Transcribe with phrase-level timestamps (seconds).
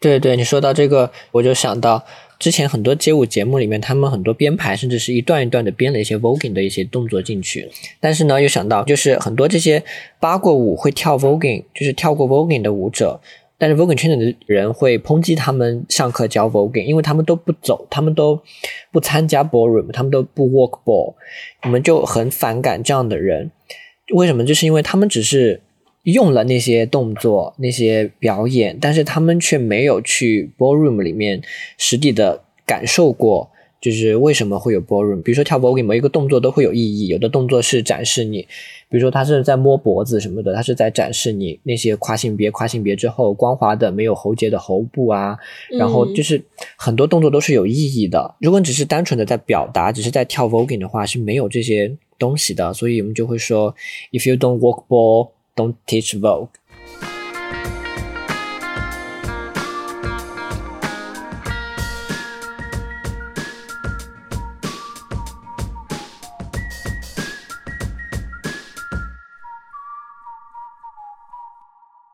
[0.00, 2.04] 对对，你说到这个，我就想到
[2.38, 7.68] 之前很多街舞节目里面，他们很多编排甚至是一段一段的编了一些 voguing 的一些动作进去。
[7.98, 9.82] 但是呢，又想到就是很多这些
[10.20, 13.20] 扒过舞会跳 voguing，就是跳过 voguing 的舞者，
[13.58, 18.40] 但是 voguing 圈子的人会抨击他们上课教 voguing，因为他们都不走，他们都
[18.92, 21.14] 不参加 ballroom，他们都不 walk ball，
[21.64, 23.50] 我们就很反感这样的人。
[24.14, 24.44] 为什么？
[24.44, 25.60] 就是因为他们只是。
[26.12, 31.42] 用了那些动作、那些表演，但是他们却没有去 ballroom 里面
[31.76, 33.50] 实地的感受过，
[33.80, 35.22] 就是为什么会有 ballroom。
[35.22, 38.40] 比如说跳 voguing，每一个动作都会有意义，有的动作是展示你，
[38.88, 45.36] 比如说他是在摸脖子什么的，他是在展示你那些跨性别、跨性别之后光滑的没有喉结的喉部啊，
[45.78, 46.42] 然后就是
[46.76, 48.34] 很多动作都是有意义的。
[48.40, 52.72] 如果你只是单纯的在表达，只是在跳 voguing 的话，是没有这些东西的。
[52.72, 53.74] 所以我们就会说
[54.12, 55.32] ，if you don't walk ball。
[55.58, 56.50] Don't teach Vogue。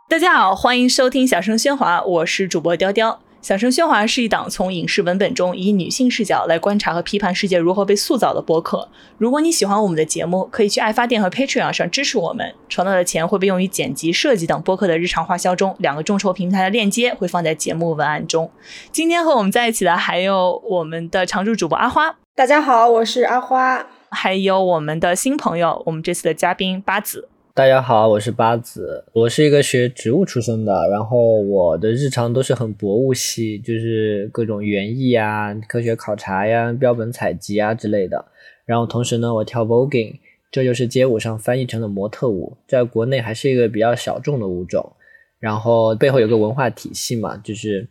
[0.09, 3.20] 大家好，欢迎收听小声喧哗，我是主播雕雕。
[3.45, 8.89] 小声喧哗是一档从影视文本中以女性视角来观察和批判世界如何被塑造的播客。
[9.19, 15.77] 如果你喜欢我们的节目，可以去爱发电和 Patreon 上支持我们，筹到的钱会被用于剪辑、设计等播客的日常花销中。
[15.81, 18.50] 两个众筹平台的链接会放在节目文案中。
[18.91, 23.84] 今天和我们在一起的还有我们的常驻主播阿花，大家好，我是阿花。
[24.11, 27.28] 还有我们的新朋友，我们这次的嘉宾八子。
[27.56, 38.25] 大家好，我是八子，我是一个学植物出身的，然后我的日常都是很博物系，就是各种园艺啊、科学考察呀、标本采集啊之类的。
[38.66, 40.19] 然后同时呢，我跳 voguing，
[40.50, 44.92] 这就是街舞上翻译成的模特舞，在国内还是一个比较小众的舞种。
[45.38, 47.86] 然后背后有个文化体系嘛，就是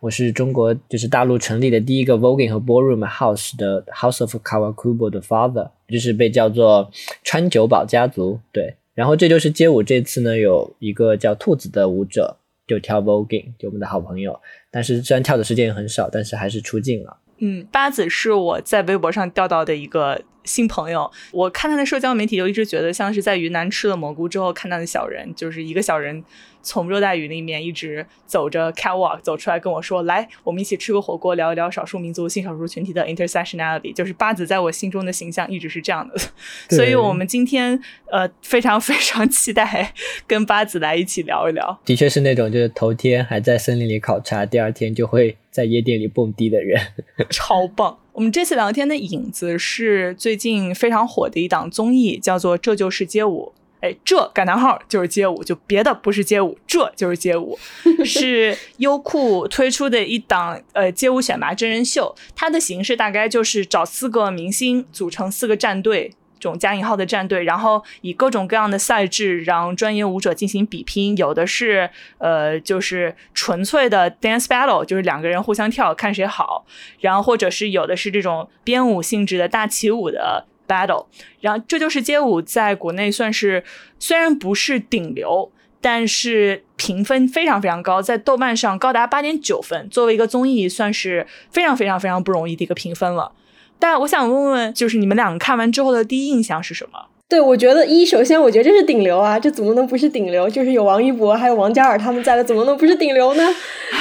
[0.00, 6.90] 我是中国就是大陆成立的第一个 voguing 和 ballroom house 的 House of Kawakubo 的 father，就是被叫做
[7.22, 8.74] 川久保家族，对。
[8.94, 14.40] 然后这就是街舞，这次呢有一个叫兔子的舞者就跳 voguing，就我们的好朋友。
[14.70, 17.18] 但是虽然跳的时间也很少，但是还是出镜了。
[17.38, 21.10] 嗯，八子是我在微博上钓到的一个新朋友。
[21.32, 26.24] 我看他的社交媒体，就一直觉得像是在云南吃了蘑菇之后看到的小人，就是一个小人。
[26.64, 36.16] 从热带雨林里面一直走着 catwalk 走出来跟我说：“来，我们一起吃个火锅，聊一聊少数民族、性少数群体的 intersectionality。”就是八子在我心中的形象一直是这样的，
[36.74, 37.80] 所以我们今天
[38.10, 39.92] 呃非常 非常期待
[40.26, 41.78] 跟八子来一起聊一聊。
[41.84, 46.80] 的确是那种就是头天还在森林里考察，第二天就会在夜店里蹦迪的人，
[47.30, 47.98] 超棒。
[48.12, 53.52] 我们这次聊天的影子是最近非常火的一档综艺，叫做《这就是街舞》。
[53.84, 57.58] 哎，这感叹号就是街舞，就别的不是街舞，这就是街舞，
[58.02, 62.16] 是优酷推出的一档呃街舞选拔真人秀。
[62.34, 71.14] 它的形式大概就是找四个明星组成四个战队，这种加引号的战队，然后以各种各样的赛制让专业舞者进行比拼。
[71.18, 76.64] 有的是呃就是纯粹的 dance battle，就是两个人互相跳看谁好，
[77.00, 80.46] 然后或者是有的是这种编舞性质的大起舞的。
[80.66, 81.06] battle，
[81.40, 83.62] 然后这就是街舞在国内算是
[83.98, 89.88] 虽然不是顶流，但是评分非常非常高，在豆瓣上高达八点九分。
[89.90, 93.32] 作为一个综艺，算是非常非常非常不容易的一个评分了。
[93.78, 97.06] 但我想问问，就是你们两个看完之后的第一印象是什么？
[97.26, 100.48] 对，我觉得一首先，我觉得这是顶流啊，这怎么能不是顶流？
[100.48, 103.42] 就是有王一博还有王嘉尔他们在的，怎么能不是顶流呢？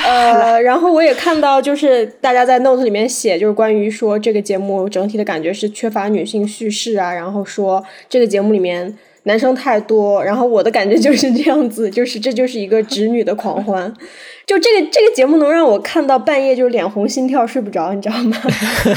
[0.06, 13.94] 呃，然后我也看到，就是大家在 note 里面写，就是关于说这个节目整体的感觉是缺乏女性叙事啊，然后说这个节目里面男生太多，然后我的感觉就是这样子，就是这就是一个直女的狂欢。
[14.45, 18.38] 就这个这个节目能让我看到半夜就脸红心跳睡不着，你知道吗？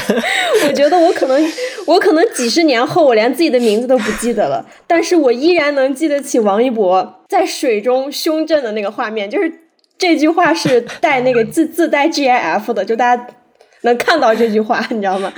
[0.67, 1.53] 我觉得我可能
[1.85, 9.49] 我可能几十年后我连自己的名字都不记得了，但是我依然能记得起王一博在水中胸震的那个画面，就是
[9.97, 13.27] 这句话是带那个自自带 GIF 的，就大家。
[13.81, 15.31] 能看到这句话， 你知道吗？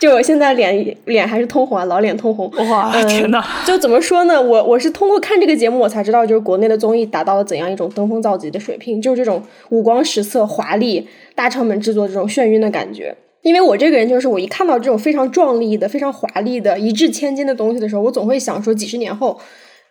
[0.00, 2.50] 就我现在脸脸还是通红啊，老脸通红。
[2.68, 4.40] 哇，天呐，就怎么说呢？
[4.40, 13.16] 我我是通过看这个节目，我才知道，就是国内的综艺达到了怎样一种登峰造极的水平，就是这种五光十色、华丽、大成本制作这种眩晕的感觉。
[13.42, 19.38] 因为我这个人就是，我一看到这种非常壮丽的、非常华丽的、一掷千金的东西的时候，我总会想说，几十年后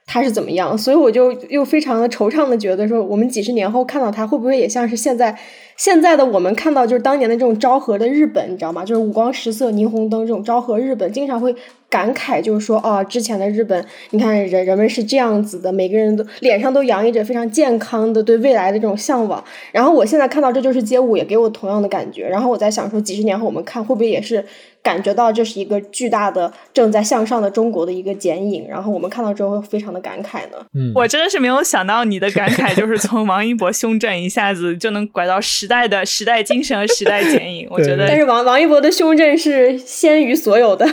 [0.05, 0.77] 它是怎么样？
[0.77, 5.37] 所以我就又非常的惆怅的觉得说，我们几十年后看到它，会不会也像是现在？
[5.75, 8.85] 现在的我们看到就是当年的这种昭和的日本，你知道吗？
[8.85, 11.55] 就是五光十色、霓虹灯这种昭和日本，经常会
[11.93, 19.43] 感慨，就是说啊，之前的日本，你看人人们是这样子的，每个人都脸上都洋溢着非常健康的对未来的这种向往。
[19.71, 22.27] 然后我现在看到这就是街舞，也给我同样的感觉。
[22.27, 24.43] 然后我在想说，几十年后我们看会不会也是
[24.81, 28.65] 感觉到这是一个巨大的正在向上的中国的一个剪影？
[28.67, 30.57] 然后我们看到之后会非常的感慨呢？
[30.73, 37.67] 嗯，我真的是没有想到你的感慨就是从王一博胸针一下子就能拐到时代的时代精神和时代剪影。
[37.69, 40.87] 我觉得，但是王王一博的胸针是先于所有的，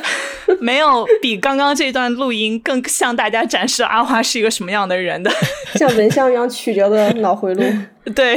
[0.60, 0.89] 没有
[1.22, 5.30] 比刚刚这段录音更向大家展示阿花是一个什么样的人的，
[5.74, 7.62] 像蚊香一样曲折的脑回路。
[8.14, 8.36] 对，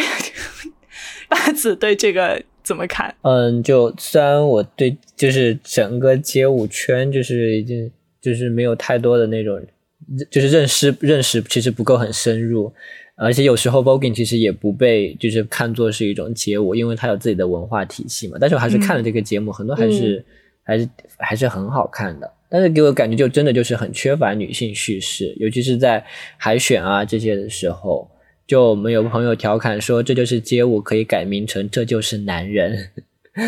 [1.29, 2.41] 八子对这个。
[2.63, 3.13] 怎么看？
[3.23, 7.91] 嗯，就虽然我对就是整个街舞圈就是已经
[8.21, 9.61] 就是没有太多的那种，
[10.31, 12.71] 就是认识认识其实不够很深入，
[13.17, 18.37] 而且有时候 voguing 其实也不被就是看作是一种街舞，因为它有自己的文化体系嘛。
[18.39, 20.25] 但是我还是看了这个节目，很多还是
[20.63, 22.33] 还是还是很好看的。
[22.53, 26.05] 但是给我感觉就真的就是很缺乏女性叙事，尤其是在
[26.37, 28.07] 海选啊这些的时候。
[28.45, 32.89] 就我们有朋友调侃说，这就是街舞可以改名成这就是男人，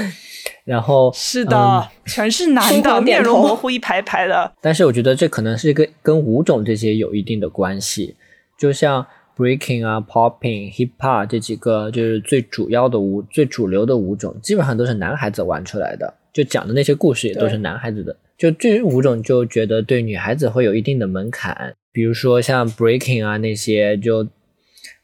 [0.66, 4.52] 然后是的，全是男的，面容模糊一排排的。
[4.60, 8.16] 但是我觉得这可能是一个跟舞种这些有一定的关系，
[8.58, 9.06] 就像
[9.38, 18.16] breaking 啊、popping、hip hop 这几个就是最主要的舞、最主流的舞种，基本上都是男孩子玩出来的，就讲的那些故事也都是男孩子的。
[18.38, 24.28] 就这五种就觉得对女孩子会有一定的门槛，比如说像 breaking 啊那些就。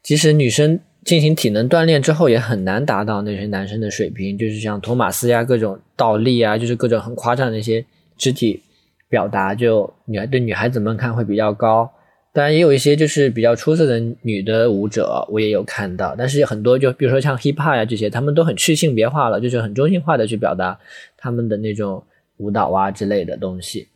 [0.02, 7.84] 其实女生进行体能锻炼之后，也很难达到那些男生的水平，就是像托马斯呀、各种倒立啊，就是各种很夸张的那些
[8.16, 8.60] 肢体
[9.08, 11.88] 表达，就女孩对女孩子们看会比较高。
[12.32, 16.16] 当然，也有一些就是比较出色的女的舞者，我也有看到。
[16.18, 20.76] 但是很多就比如说像 hip hop 呀这些，他们都很去性别化了，就是很中性化的去表达
[21.16, 22.02] 他们的那种
[22.42, 23.86] 舞蹈啊之类的东西。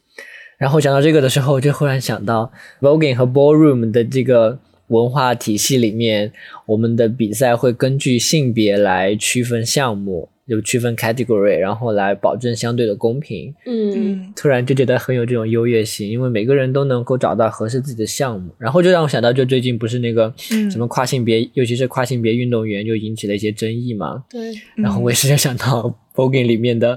[0.57, 4.61] 然后讲到这个的时候，就忽然想到 voguing 和 ballroom 的这个。
[4.89, 6.31] 文化体系里面，
[6.65, 13.53] 我们的比赛会根据性别来区分项目，就区分 category，然后来保证相对的公平。
[13.67, 20.33] 嗯，突然就觉得很有这种优越性，因为每个人都能够找到合适自己的项目，然后就让我想到，就最近不是那个
[20.71, 24.23] 什么跨性别，尤其是跨性别运动员就引起了一些争议嘛。
[24.31, 24.53] 对。
[24.77, 26.97] 然后我也是就想到 voguing 里面的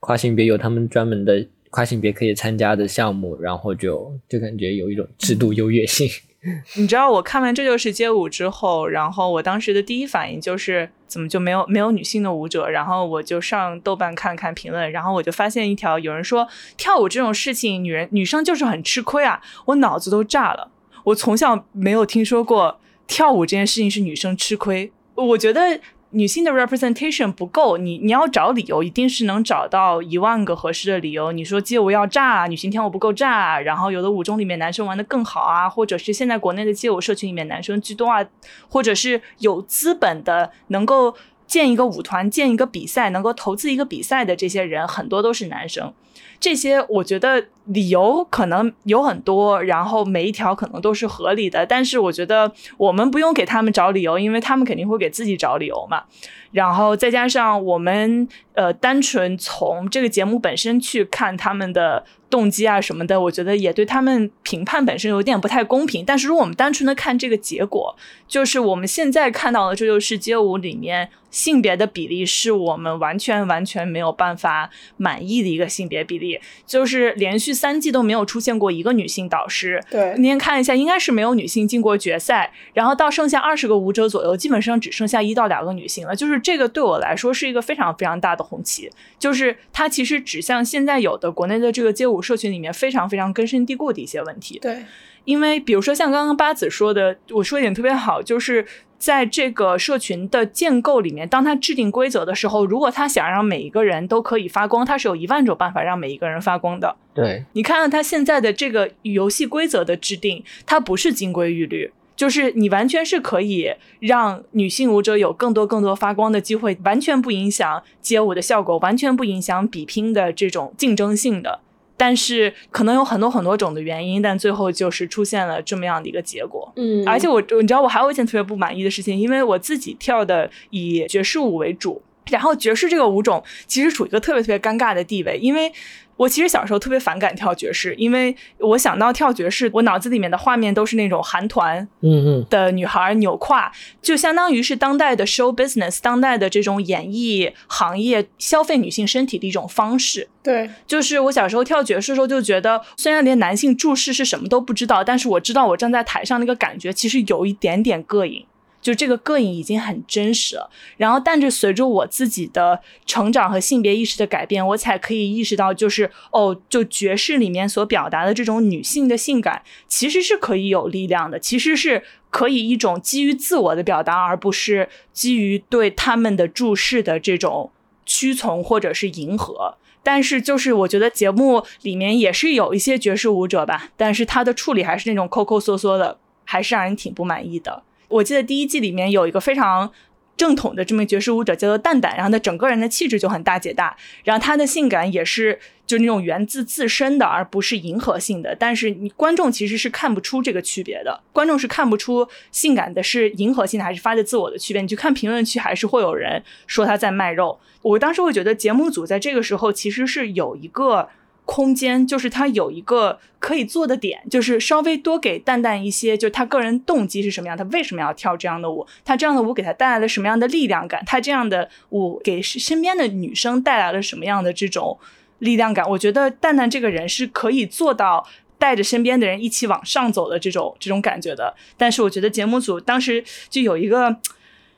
[0.00, 6.08] 跨性别有他们专门的跨性别可以参加的项目，然后就就感觉有一种制度优越性。
[6.76, 12.68] 你知道我看完这就是街舞之后，然后我当时的第一反应就是怎么就没有没有女性的舞者？
[12.68, 16.46] 然后我就上豆瓣看看评论，然后我就发现一条，有人说
[16.76, 19.42] 跳舞这种事情，女人女生就是很吃亏啊！
[19.64, 20.70] 我脑子都炸了，
[21.02, 22.78] 我从小没有听说过
[23.08, 25.80] 跳舞这件事情是女生吃亏，我觉得。
[26.16, 31.30] 女性的 representation 不够，你你要找理由，一定是能找到一万个合适的理由。
[31.30, 38.24] 你说街舞要炸，女性跳舞不够炸，然后有的舞中里面男生玩的更好啊，或者是现在国内的街舞社群里面男生居多啊，
[38.70, 41.14] 或者是有资本的能够
[41.46, 45.92] 建一个舞团、建一个比赛、能够投资一个比赛的这些人，很多都是男生。
[46.38, 56.04] 这些我觉得理由可能有很多，然后每一条可能都是合理的，但是我觉得我们不用给他们找理由，因为他们肯定会给自己找理由嘛。
[56.52, 66.04] 然后再加上我们呃，单纯从这个节目本身去看他们的动机啊什么的，我觉得也对他们评判本身有点不太公平。
[66.04, 67.96] 但是如果我们单纯的看这个结果，
[68.26, 71.10] 就是我们现在看到的这就是街舞里面。
[71.28, 79.78] 性别的比例是我们完全完全没有办法满意的一个性别比例，就是连续三季都没有出现过一个女性导师。
[79.90, 86.16] 对，您看一下，应该是没有女性进过决赛，然后到剩下二十个舞者左右，基本上只剩下一到两个女性了。
[86.16, 94.58] 就是这个对我来说是一个非常非常大的红旗，就是它其实指向现在有的国内的这个街舞社群里面非常非常根深蒂固的一些问题。
[94.58, 94.84] 对，
[95.24, 98.66] 因为比如说像刚刚八子说的，我说一点特别好，就是。
[98.98, 106.96] 在这个社群的建构里面，当他制定规则的时候，如果他想让每一个人都可以发光，他是有一万种办法让每一个人发光的。
[107.12, 121.60] 对，你看看他现在的这个游戏规则的制定，它不是金规玉律，就是你完全是可以让女性舞者有更多更多发光的机会，完全不影响街舞的效果，完全不影响比拼的这种竞争性的。
[121.96, 126.72] 但是可能有很多很多种的原因，但最后就是出现了这么样的一个结果。
[126.76, 135.72] 嗯，而且我你知道我还有一件特别不满意的事情，因为我自己跳的以爵士舞为主，然后爵士这个舞种其实处于一个特别特别尴尬的地位，因为。
[136.16, 143.70] 我其实小时候特别反感跳爵士，因为我想到跳爵士，我脑子里面的画面都是那种韩团，嗯嗯的女孩扭胯，
[144.00, 150.28] 就相当于是当代的 show business，当代的这种演艺行业消费女性身体的一种方式。
[150.42, 158.46] 对，就是我小时候跳爵士的时候就觉得，虽然连男性注视是什么都不知道，但是我知道我站在台上那个感觉其实有一点点膈应。
[158.86, 177.72] 就这个膈应已经很真实了，然后但是随着我自己的成长和性别意识的改变，我才可以意识到，就是哦，就爵士里面所表达的这种女性的性感，其实是可以有力量的，其实是可以一种基于自我的表达，而不是基于对他们的注视的这种
[178.04, 179.74] 屈从或者是迎合。
[180.04, 187.82] 但是就是我觉得节目里面也是有一些爵士舞者吧，但是他的处理还是那种抠抠缩缩的，还是让人挺不满意的。
[188.08, 189.90] 我记得第一季里面有一个非常
[190.36, 198.54] 正统的这么爵士舞者，叫做蛋蛋，然后他整个人的气质就很大姐大，然后他的性感也是就那种源自自身的，而不是迎合性的。
[198.54, 204.82] 但是你观众其实是看不出这个区别的，观众是看不出性感的是迎合性的还是发自自我的区别。
[204.82, 207.58] 你去看评论区，还是会有人说他在卖肉。
[207.82, 211.08] 我当时会觉得节目组在这个时候其实是有一个。
[211.46, 224.98] 空间就是他有一个可以做的点，就是稍微多给蛋蛋一些，就他个人动机是什么样，他为什么要跳这样的舞，他这样的舞给他带来了什么样的力量感，他这样的舞给身边的女生带来了什么样的这种
[225.38, 225.88] 力量感？
[225.88, 228.26] 我觉得蛋蛋这个人是可以做到
[228.58, 231.54] 带着身边的人一起往上走的这种这种感觉的。
[231.76, 234.16] 但是我觉得节目组当时就有一个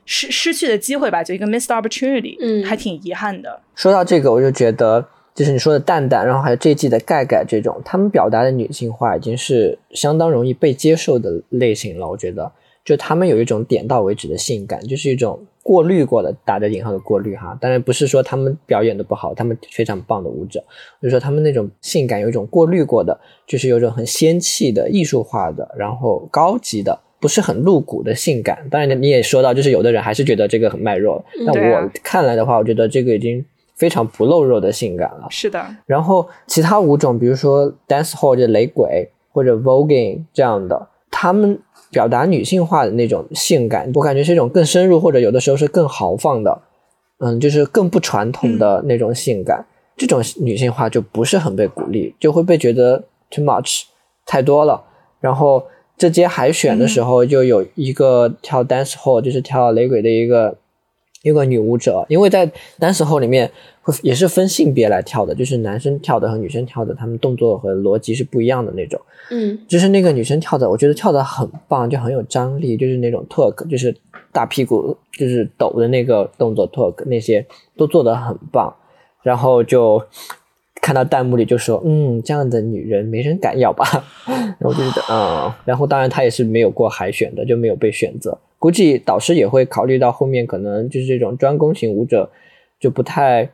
[0.05, 3.63] 失失去的机会吧，就一个 missed opportunity，嗯，还挺遗憾的。
[3.73, 5.09] 说到这个，我就觉得。
[5.39, 12.05] 就是你说的蛋蛋，然后还有这一季的盖盖这种，他们表达的女性化已经是相当容易被接受的类型了。
[12.09, 12.51] 我觉得，
[12.83, 17.57] 就他们有一种点到为止的性感，就是一种过滤过的，打着引号的过滤哈。
[17.61, 20.59] 当然不是说他们表演的不好，他们非常棒的舞者，
[21.01, 23.17] 就是说他们那种性感有一种过滤过的，
[23.47, 28.67] 就是有一种很仙气的、艺术化的，然后高级的，不是很露骨的性感。
[28.69, 33.45] 当然你也说到，就是有的人还是觉得这个很卖肉，但我看来的话，我觉得这个已经。
[33.79, 35.65] 非常不露肉的性感了，是的。
[35.85, 41.57] 然后其他舞种，比如说 dance hall 这雷鬼或者 voguing 这样的，他们
[41.89, 46.61] 表达女性化的那种性感，我感觉是一种更深入，或者有的时候是更豪放的，
[47.19, 49.65] 嗯，就是更不传统的那种性感。
[49.95, 53.83] 这种女性化就不是很被鼓励，就会被觉得 too much
[54.25, 54.83] 太多了。
[55.21, 55.63] 然后
[55.97, 60.57] 这届海选的时候，就有一个跳 dance hall，就是跳雷鬼的一个。
[61.23, 68.99] 一个女舞者，因为在单词后里面会也是分性别来跳的，就是男生跳的和女生跳的，他们动作和逻辑是不一样的那种。
[69.31, 73.95] 嗯，就是那个女生跳的，我觉得跳的很棒，就很有张力，就是那种 twerk，就是
[74.31, 77.45] 大屁股就是抖的那个动作 twerk，那些
[77.75, 78.73] 都做的很棒。
[79.21, 80.01] 然后就
[80.81, 83.85] 看到弹幕里就说，嗯，这样的女人没人敢要吧？
[84.27, 88.37] 然后我就觉得，嗯，然后当然她也是没有过海选的，就没有被选择。
[88.57, 92.29] 估计导师也会考虑到后面可能就是这种专攻型舞者
[92.79, 93.49] 就不太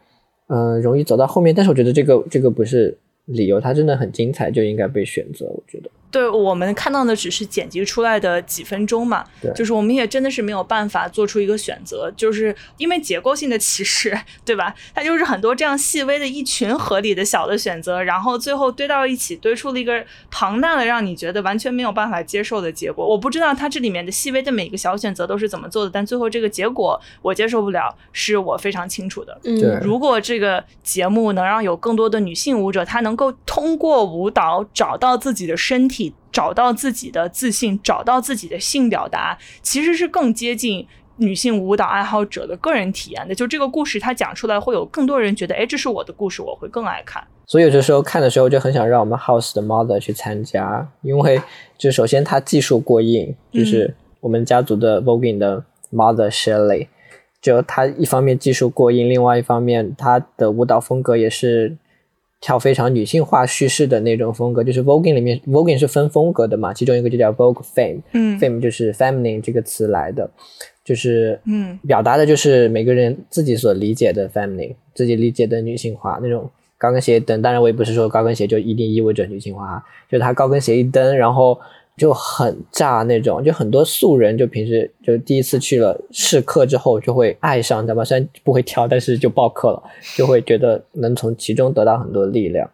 [0.48, 5.46] 嗯容易走到后面，但是我觉得这个这个不是理由，她真的很精彩，就应该被选择。
[5.48, 5.90] 我觉得。
[6.12, 14.74] 对我们看到的只是剪辑出来的几分钟嘛，就是我们也真的是没有办法做出一个选择，就是因为结构性的歧视，对吧？
[14.94, 23.06] 它就是很多这样细微的一群合理的小的选择，然后最后堆到一起，堆出了一个庞大的让你觉得完全没有办法接受的结果。
[23.06, 29.38] 我不知道它这里面的细微的每个小选择都是怎么做的，但最后这个结果我接受不了，是我非常清楚的。
[29.44, 35.95] 嗯，如果这个节目能让有更多的女性舞者，她能够通过舞蹈找到自己的身体。
[36.32, 40.86] 找到自己的自信，找到自己的性表达，其实是更接近
[41.18, 43.34] 女性舞蹈爱好者的个人体验的。
[43.34, 47.26] 就这个故事，它讲出来会有更多人觉得，哎，这是我的故事，我会更爱看。
[47.46, 51.42] 所以有的时候看的时候，就很想让我们 House 的 Mother 去参加，因为
[51.78, 56.88] 就首先她技术过硬，就是我们家族的 Voguing 的 Mother Shirley，
[57.42, 61.78] 就她一方面技术过硬，另外一方面她的舞蹈风格也是。
[62.46, 70.30] 跳非常女性化叙事的那种风格，就是 Voguing 里面 Voguing 是分风格的嘛，其中一个就叫 Vogue Femme，嗯，Femme 就是 feminine 这个词来的，
[70.84, 76.48] 就是嗯，表达的就是每个人自己所理解的 feminine，自己理解的女性化那种
[76.78, 81.60] 高跟鞋蹬，当然我也不是说高跟鞋就一定意味着女性化，就是她高跟鞋一蹬，然后。
[81.98, 88.04] 就很炸那种，就很多素人就平时就第一次去了试课之后就会爱上，知道吧？
[88.04, 89.84] 虽然不会跳，但是就报课了，
[90.16, 92.70] 就会觉得能从其中得到很多力量。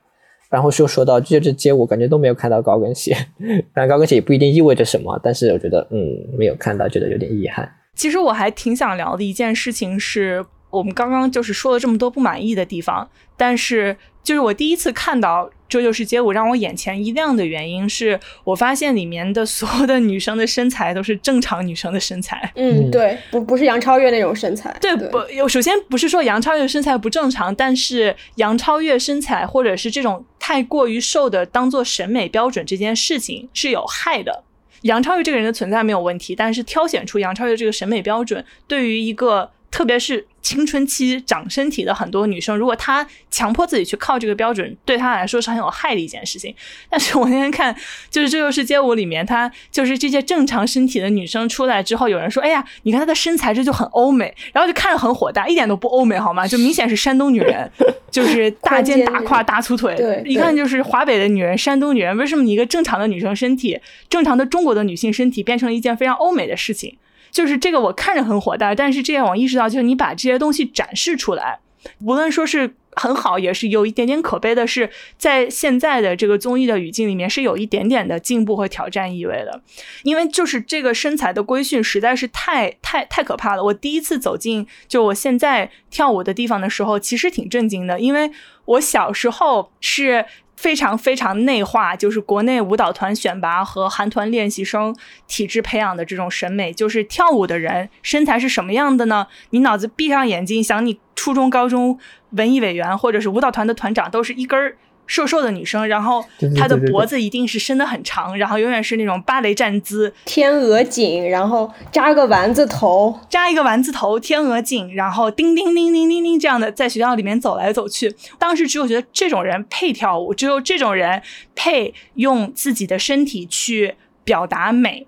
[0.49, 3.15] 然后就说到就这街舞，感觉都没有看到高跟鞋，
[3.73, 7.71] 但高跟鞋也不一定意味着什么，但是我觉得嗯没有看到，觉得有点遗憾。
[7.95, 10.45] 其实我还挺想聊的一件事情是。
[10.71, 22.51] 我们刚刚就是说了这么多不满意的地方，但是就是我第一次看到《这就是街舞》让我眼前一亮的原因，是我发现里面的所有的女生的身材都是正常女生的身材。
[22.57, 24.75] 嗯，对，不不是杨超越那种身材。
[24.81, 34.43] 对，不，有首先不是说杨超越身材不正常，但是杨超越身材或者是这种太过于瘦的当做审美标准这件事情是有害的。
[34.81, 39.51] 杨超越这个人的存在没有问题，但是挑选出杨超越这个审美标准，对于一个。
[39.71, 46.53] 特别是青春期长身体的很多女生，如果她强迫自己去靠这个标准，对她来说是很有害的一件事情。
[46.89, 47.75] 但是我那天看，
[48.09, 56.45] 就是《这就是街舞》里面，她就是这些正常身体的女生出来之后，有人说：“哎呀，你看她的身材这就很欧美。”然后就看着很火大，一点都不欧美好吗？
[56.49, 57.69] 就明显是山东女人，
[58.09, 59.95] 就是大肩大胯大粗腿，
[60.25, 62.17] 一看就是华北的女人，山东女人。
[62.17, 63.79] 为什么你一个正常的女生身体，
[64.09, 66.97] 正常的中国的女性身体，变成了一件非常欧美的事情？
[67.31, 71.59] 就是这个，我看着很火大，但是这样我意识到，就是你把这些东西展示出来，
[72.03, 79.61] 无论说是很好，也是有一点点可悲的，是在现在的这个综艺的语境里面是有一点点的进步和挑战意味的，
[80.03, 83.63] 因为就是这个身材的规训实在是太太太可怕了。
[83.63, 88.29] 我第一次走进就我现在跳舞的地方的时候，其实挺震惊的，因为
[88.65, 90.25] 我小时候是。
[90.61, 94.95] 非常非常内化，就是国内舞蹈团选拔和韩团练习生
[95.27, 99.25] 体制培养的这种审美，就是跳舞的人身材是什么样的呢？
[99.49, 101.97] 你脑子闭上眼睛想，你初中、高中
[102.33, 104.77] 文艺委员或者是舞蹈团的团长都是一根儿。
[105.11, 106.23] 瘦瘦的女生，然后
[106.57, 118.15] 她的脖子一定是伸得很长，然后永远是那种芭蕾站姿，天鹅颈，然后扎个丸子头，扎一个丸子头，天鹅颈，然后叮叮叮叮叮叮这样的在学校里面走来走去。
[118.39, 121.21] 当时只有觉得这种人配跳舞，只有这种人
[121.53, 125.05] 配用自己的身体去表达美。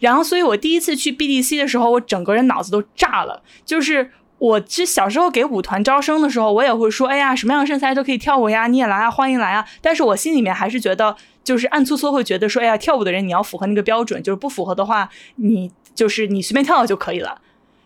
[0.00, 4.12] 然后，所以我第一次去 BDC 的时候，我整个人脑子都炸了，就是。
[4.42, 9.64] 我其实小时候给舞团招生的时候，我也会说，哎呀，什么样的身材都可以跳舞呀，你也来啊，欢迎来啊。
[9.80, 17.40] 但是我心里面还是觉得，就是暗搓搓会觉得说，哎呀，跳舞的人你要符合那个标准，就是不符合的话，你就是你随便跳跳就可以了。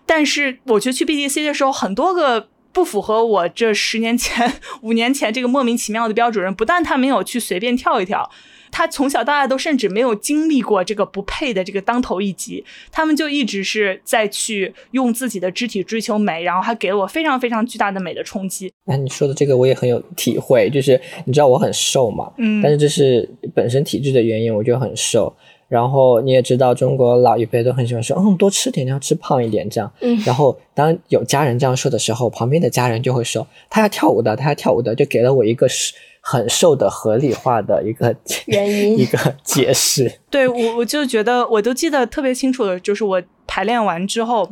[0.07, 8.31] 但是我觉得去 BDC 的时候，很多个不符合我这十年前、 五年前这个莫名其妙的标准人，不但他没有去随便跳一跳。
[8.77, 18.71] 他从小到大都甚至没有经历过这个不配的这个当头一击，他们就一直是在去用自己的肢体追求美，然后还给了我非常非常巨大的美的冲击。
[18.85, 25.35] 哎，你说的这个我也很有体会，就是你知道我很瘦嘛，嗯，但是这是本身体质的原因，我就很瘦。
[25.69, 29.91] 然后你也知道，中国老一辈都很喜欢说，嗯，多吃点，要吃胖一点这样。
[30.03, 35.95] 嗯，然后当有家人这样说的时候，旁边的家人就会说，他要跳舞的，他要跳舞的，就给了我一个是。
[36.29, 38.13] 很瘦的合理化的一个
[38.47, 40.13] 原因， 一个解释。
[40.29, 44.51] 对我，我就觉得我都记得特别清楚的，就是我排练完之后。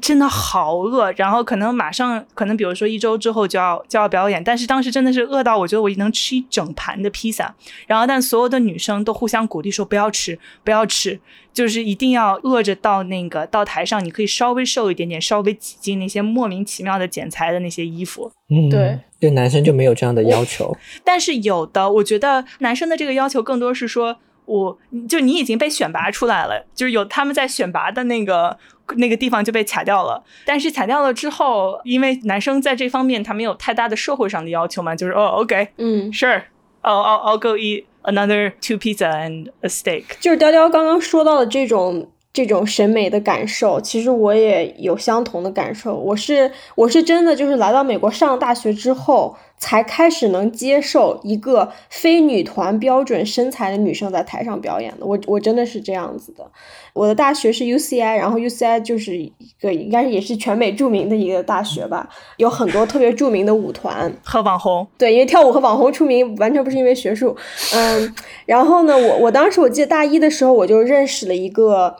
[0.00, 7.54] 真的好饿，然后可能马上，可能比如说一周之后就要就要表演，但是当时真的是饿到我觉得我能吃一整盘的披萨，
[7.86, 11.18] 然后但所有的女生都互相鼓励说不要吃，不要吃，
[11.52, 18.30] 就是一定要饿着到那个到台上，你可以稍微瘦一点点，稍微挤进那些莫名其妙的剪裁的那些衣服。
[18.48, 24.18] 嗯，对，对，男生就没有这样的要求， 但是有的，我觉得男生的这个要求更多是说。
[24.46, 24.76] 我
[25.08, 28.58] 就你已经被选拔出来了，就是有他们在选拔的那个
[28.96, 30.22] 那个地方就被卡掉了。
[30.44, 36.42] 但是卡掉了之后，因为男生在这方面他没有太大的社会上的要求嘛，就是哦，OK，嗯，Sure，
[36.82, 40.04] 哦哦，I'll go eat another two pizza and a steak。
[40.20, 45.94] 就是雕雕刚刚说到的这种这种审美的感受，其实我也有相同的感受。
[45.96, 49.36] 我是我是真的就是来到美国上大学之后。
[49.60, 56.50] 才开始能接受一个非女团标准身材的女生在台上表演的，我我真的是这样子的。
[56.94, 64.86] 我的大学是 UCI，然后 UCI 就是一个应该也是全美著名的一个大学吧，有很多特别著名的舞团和网红。
[64.96, 67.36] 对，因为跳舞和网红出名，完全不是因为学术。
[67.74, 68.14] 嗯，
[68.46, 71.94] 然后呢，我我当时我记得大一的时候，我就认识了一个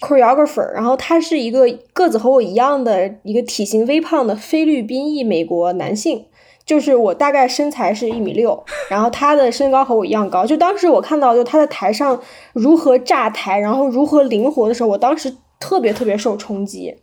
[0.00, 6.26] choreographer，然后他是一个个子和我一样的一个体型微胖的菲律宾裔美国男性。
[6.66, 10.44] 就是我大概身材是一米六，然后他的身高和我一样高。
[10.44, 12.20] 就当时我看到，就他在台上
[12.52, 16.96] 如何炸台，然后如何灵活的时候，我当时特别特别受冲击。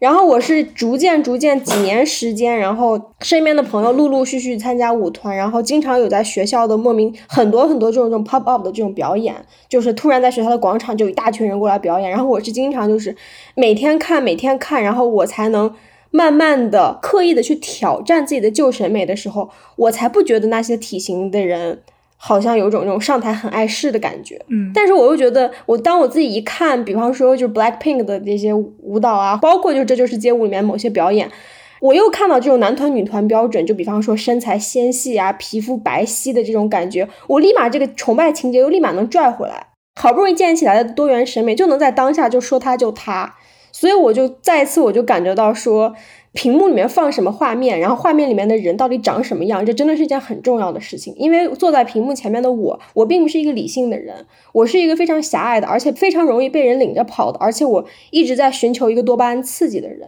[0.00, 9.34] 然后我是逐渐逐渐几年时间，然后身边的朋友陆陆续续参加舞团，然后经常有在学校的莫名很多很多这种这种 pop up 的这种表演，
[9.68, 13.16] 就是突然在学校的广场就一大群人过来表演，然后我是经常就是
[13.54, 15.72] 每天看每天看，然后我才能。
[16.16, 21.82] 慢慢的、刻意的去挑战自己的旧审美的时候，我才不觉得那些体型的人
[22.16, 24.40] 好像有种那种上台很碍事的感觉。
[24.48, 31.30] 嗯，但是我又觉得，我当我自己一看，比方说就是 Black Pink 的这些舞蹈啊，包括就这就是街舞里面某些表演，
[31.80, 39.66] 我又看到这种男团女团标准，就比方说身材纤细啊、皮肤白皙的这种感觉，我立马这个崇拜情节又立马能拽回来。
[39.98, 43.34] 好不容易建立起来的多元审美，就能在当下就说他就他，
[43.78, 45.94] 所以我就再一次我就感觉到说。
[46.32, 51.14] 屏幕里面放什么画面，然后画面里面的人到底长什么样，这真的是一件很重要的事情。
[51.16, 60.06] 因为坐在屏幕前面的我，我并不是一个理性的人，我是一个非常狭隘的，而且非常容易被人领着跑的，而且我一直在寻求一个多巴胺刺激的人。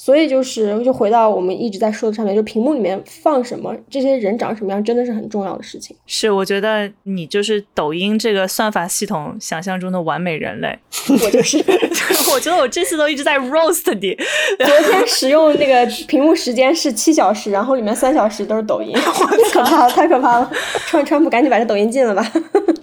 [0.00, 5.96] 所以就是，就回到我们一直在说的上面，就屏幕里面放什么，这些人长什么样，真的是很重要的事情。
[6.06, 10.78] 是，我觉得你就是抖音这个算法系统想象中的完美人类。
[11.24, 11.58] 我就是，
[12.32, 14.16] 我觉得我这次都一直在 roast 你。
[14.64, 20.50] 昨天使用那个屏幕时间是七小时，然后里面三小时都是抖音， 太可怕了，太可怕了！
[20.86, 22.24] 川川普赶紧把这抖音禁了吧。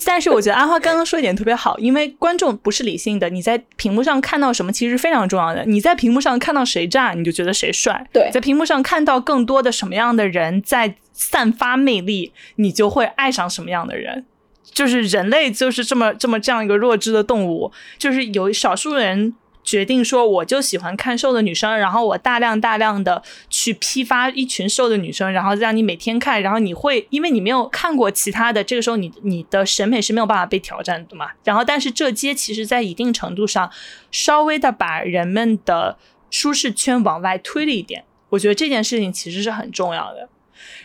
[0.04, 5.63] 但是我觉得阿花刚刚说一点特别好，因为观众不是理性的，你在屏幕上看到什么其实非常重要的。
[5.65, 7.05] 你在屏幕上看到谁站。
[7.13, 8.08] 你就觉得谁帅？
[8.12, 14.26] 对，在屏幕上看到更多的什么样的人在散发魅力，你就会爱上什么样的人。
[14.63, 19.34] 就是人类就是这么这么这样一个弱智的动物，就是有少数人。
[19.65, 31.30] 决定说，我就喜欢看瘦的女生，然后我大量大量的去批发一群瘦的女生，然后让你每天看，然后你会因为你没有看过其他的，这个时候你你的审美是没有办法被挑战的嘛。
[31.44, 33.72] 然后，但是这些其实在一定程度上，
[34.12, 35.98] 稍微的把人们的
[36.30, 40.30] 舒适圈往外推了一点，我觉得这件事情其实是很重要的。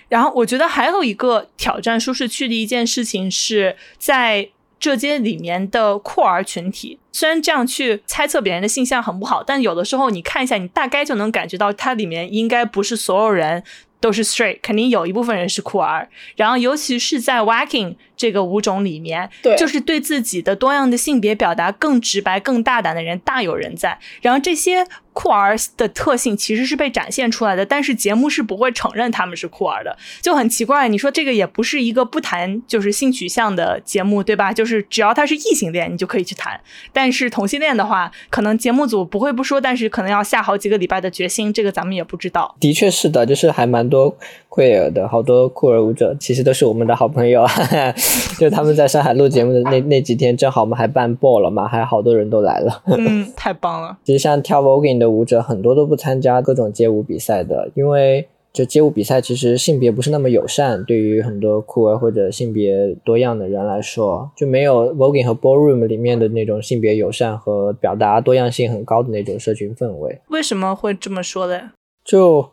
[0.09, 4.51] 然后，我觉得还有一个挑战舒适区的一件事情是在。
[4.81, 13.63] 这些里面的酷儿群体，虽然这样去猜测别人的性向很不好，但有的时候你看一下，你大概就能感觉到它里面应该不是所有人
[14.01, 16.09] 都是 straight，肯定有一部分人是酷儿。
[16.35, 23.99] 然后，尤其是在 waking 这个舞种里面，对，就是对自己的多样的性别表达更直白、更大胆的人大有人在。
[24.21, 24.87] 然后这些。
[25.13, 30.89] 酷儿的特性其实是被展现出来的，但是节目是不会承认他们是酷儿的，就很奇怪。
[30.89, 34.53] 你说这个也不是一个不谈就是性取向的节目，对吧？
[34.53, 36.59] 就是只要他是异性恋，你就可以去谈。
[36.93, 42.57] 但是同性恋的话，可能节目组不会不说，但是可能要下好几个礼拜的决心，这个咱们也不知道。
[42.61, 44.17] 的确是的，就是还蛮多
[44.51, 47.47] queer 的好多酷儿舞者，其实都是我们的好朋友。
[48.39, 52.83] 就他们在上海录节目的那那几天，正好我们还办 ball 了嘛，还好多人都来了。
[52.87, 53.97] 嗯，太棒了。
[54.05, 70.19] 其实像跳 voguing 的舞者很多都不参加各种街舞比赛的，因为就街舞比赛其实性别不是那么友善，对于很多酷儿或者性别多样的人来说，就没有 voguing 和 ballroom 里面的那种性别友善和表达多样性很高的那种社群氛围。
[70.29, 71.63] 为什么会这么说嘞？
[72.05, 72.49] 就。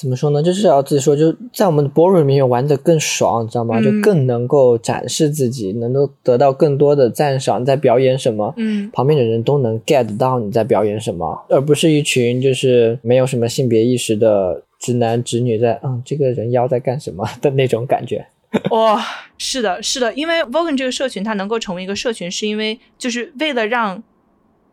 [0.00, 0.40] 怎么说呢？
[0.40, 3.80] 就是要自己说，就在我们的 ballroom 里面玩的更爽，你知道吗？
[3.82, 7.60] 就更能够展示自己，能够得到更多的赞赏。
[7.60, 18.24] 你在表演什么，嗯，旁边的人都能 get 到你在表演什么，而不是一群就是没有什么性别意识的直男直女在，嗯，这个人妖在干什么的那种感觉。
[18.70, 19.04] 哇，
[19.36, 24.00] 是的，是的，因为 Vogue 这个社群它能够成为一个社群，是因为就是为了让。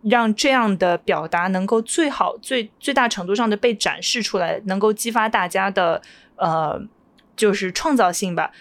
[0.10, 6.02] 让这样的表达能够最好、最最大程度上的被展示出来，能够激发大家的
[6.36, 6.82] 呃，
[7.36, 8.52] 就是创造性吧。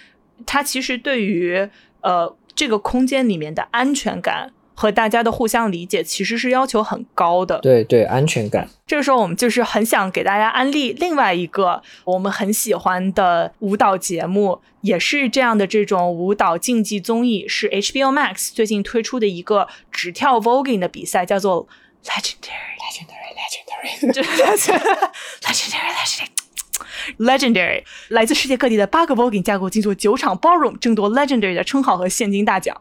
[0.46, 1.68] 它其实对于
[2.00, 4.52] 呃这个空间里面的安全感。
[4.75, 8.69] 和大家的互相理解其实是要求很高的，对对，安全感。
[8.87, 21.67] 这个时候我们就是很想给大家安利另外一个我们很喜欢的舞蹈节目，也是这样的这种舞蹈竞技综艺，是 HBO Max 最近推出的一个只跳 voguing 的比赛，叫做
[22.05, 23.33] Legendary Legendary
[24.13, 24.59] Legendary
[25.41, 26.29] Legendary
[27.19, 32.79] Legendary，Legendary 来自世界各地的八个 voguing 架构经过九场 ballroom 争夺 Legendary 的称号和现金大奖。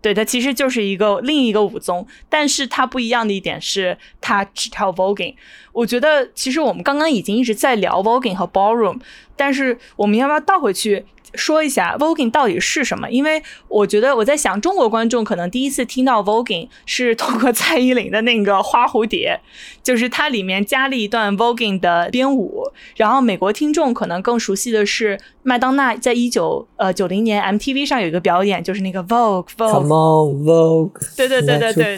[0.00, 5.34] 对，它其实就是一个另一个舞宗，但是它不一样的一点是，它只跳 voguing。
[5.72, 9.00] 我觉得其实我们刚刚已经一直在聊 voguing 和 ballroom，
[9.34, 11.04] 但是我们要不要倒回去？
[11.36, 13.08] 说一下 voguing 到底是什么？
[13.10, 19.38] 因为我觉得我在想，中国观众可能第一次听到 voguing 是通过蔡依林的那个花蝴蝶，
[19.82, 22.64] 就是它里面加了一段 voguing 的编舞。
[22.96, 30.90] 然后美国听众可能更熟悉的是麦当娜在一九呃九零年 MTV 上有一个表演，就是那个 Vogue Vogue。
[31.16, 31.96] 对对对对对，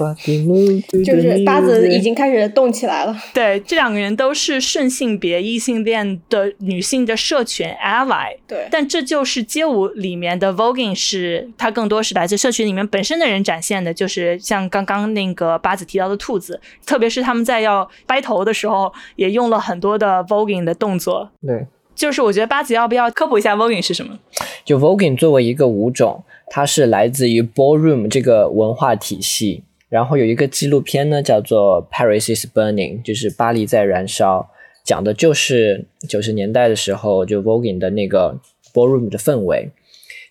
[1.05, 3.17] 就是八子已经开始动起来了。
[3.33, 8.37] 对，这两个人都是顺性别异性恋的女性的社群 ally。
[8.47, 9.28] 对，但这就是。
[9.29, 21.31] 是街舞里面的 voguing，是它更多是来自社群里面本身的人展现的，就是像刚刚那个八子提到的兔子，特别是他们在要掰头的时候，也用了很多的 voguing 的动作。
[21.47, 24.19] 对，就是我觉得八子要不要科普一下 voguing 是什么？
[24.65, 29.63] 就 voguing 作为一个舞种，它是来自于 ballroom 这个文化体系。
[29.89, 34.51] 然后有一个纪录片呢，叫做 Paris is Burning，就是巴黎在燃烧。
[34.85, 38.39] 讲的就是九十年代的时候就 Voguing 的那个
[38.79, 39.71] ballroom 的氛围。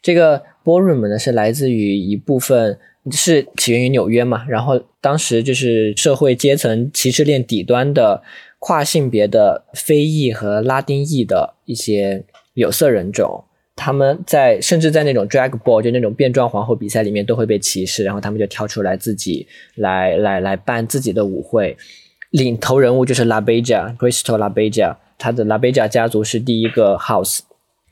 [0.01, 2.77] 这个 ballroom 呢是来自于一部分
[3.11, 8.21] 是起源于纽约嘛，然后当时就是社会阶层歧视链底端的
[8.59, 13.43] 跨性别的非裔和拉丁裔的一些有色人种。
[13.75, 21.77] 他们在甚至在那种 drag ball 就那种变装皇后比赛里面都会被歧视，然后他们就跳出来自己来来来办自己的舞会。
[22.31, 27.39] 领头人物就是 La Beja，Crystal La Beja，他的 La Beja 家族是第一个 house。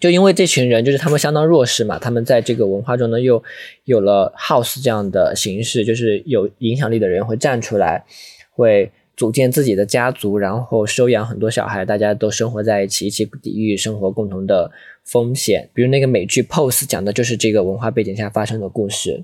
[0.05, 3.41] 就因为这群人就是他们相当弱势嘛，他们在这个文化中呢又
[3.85, 8.05] 有了 house 这样的形式，就是有影响力的人会站出来，
[8.51, 14.69] 会组建自己的家族，然后收养很多小孩，大家都生活在一起，一起抵御生活共同的。
[15.07, 19.23] 风险，比如那个美剧《Pose》讲的就是这个文化背景下发生的故事。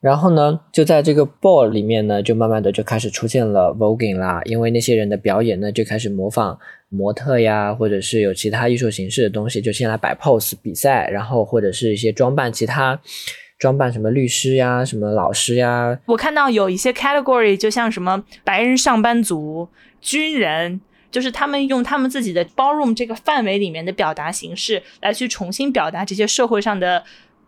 [0.00, 6.56] 然后呢，就在这个 ball 里面呢，就慢慢的就开始出现了 voguing 啦，因为那些人的表演呢，就开始模仿
[6.90, 13.00] 模特呀，或者是有其他艺术形式的东西，就先来摆 pose 比赛，然后或者是一些装扮其他
[13.58, 15.98] 装扮什么律师呀、什么老师呀。
[16.04, 19.68] 我看到有一些 category，就像什么白人上班族、
[20.02, 20.82] 军人。
[21.10, 27.02] 就是他们用他们自己的 ballroom 这个范围里面的表达形式来去重新表达这些社会上的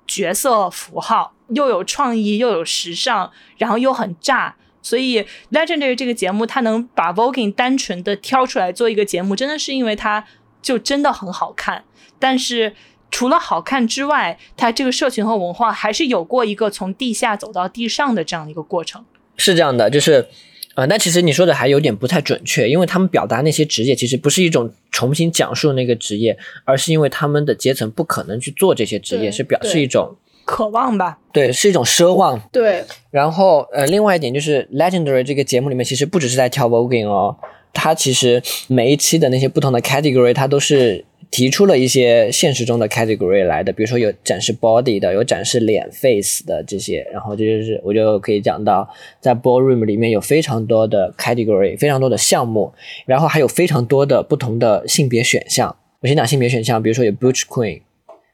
[0.05, 4.57] 角色符号，又有创意又有时尚，然后又很炸。
[4.83, 10.25] 所以 Legendary 这个节目，它能把 Voguing 单纯的挑出来做一个节目，真的是因为它
[10.61, 11.85] 就真的很好看。
[12.19, 12.75] 但是
[13.11, 19.05] 除了好看之外，它这个社群和文化还是有过一个从地下走到地上的这样的一个过程。
[19.37, 20.29] 是这样的，就是。
[20.75, 31.19] 啊，那其实你说的还有点不太准确，因为他们表达那些职业其实不是一种重新讲述那个职业，而是因为他们的阶层不可能去做这些职业，是表示一种渴望吧？
[31.33, 32.41] 对，是一种奢望。
[32.53, 32.85] 对。
[33.11, 37.37] 然后呃，另外一点就是《Legendary》这个节目里面其实不只是在跳 Voguing 哦，
[37.73, 41.05] 它其实每一期的那些不同的 category 它都是。
[41.31, 48.87] 提出了一些现实中的 category 来的，比如说有展示 body 的，有展示脸 face 的这些，然后这就是我就可以讲到，
[49.19, 52.75] 在 ballroom 里面有非常多的 category，非常多的项目，
[53.07, 55.75] 然后还有非常多的不同的性别选项。
[56.01, 57.81] 我先讲性别选项，比如说有 butch queen，butch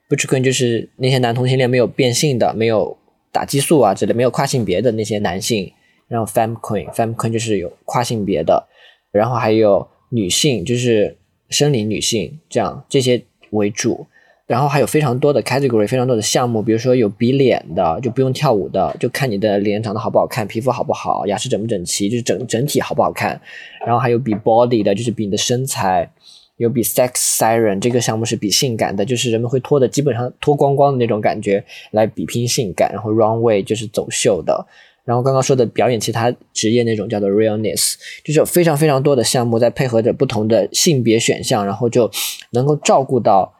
[0.08, 2.96] Butch queen 就是那些男同性恋没有变性的，没有
[3.30, 5.72] 打激素啊之类，没有跨性别的那些男性，
[6.08, 8.66] 然后 fem queen，fem queen 就是有跨性别的，
[9.10, 11.16] 然后还有女性，就是。
[11.50, 14.06] 生理女性这样这些为主，
[14.46, 23.40] 然后还有非常多的 category，非常多的项目，比如说有比脸的，就不用跳舞的，就看你的脸长得好不好看，皮肤好不好，牙齿整不整齐，就是整整体好不好看。
[23.86, 26.12] 然后还有比 body 的，就是比你的身材。
[26.58, 32.92] 有比 sex siren 这个项目是比性感的，就是人们会脱的基本上脱光光的那种感觉来比拼性感。
[32.92, 34.66] 然后 runway 就是走秀的。
[35.04, 42.10] 然后刚刚说的表演其他职业那种叫做 realness，就是有非常非常多的项目在配合着不同的性别选项，然后就
[42.50, 43.54] 能够照顾到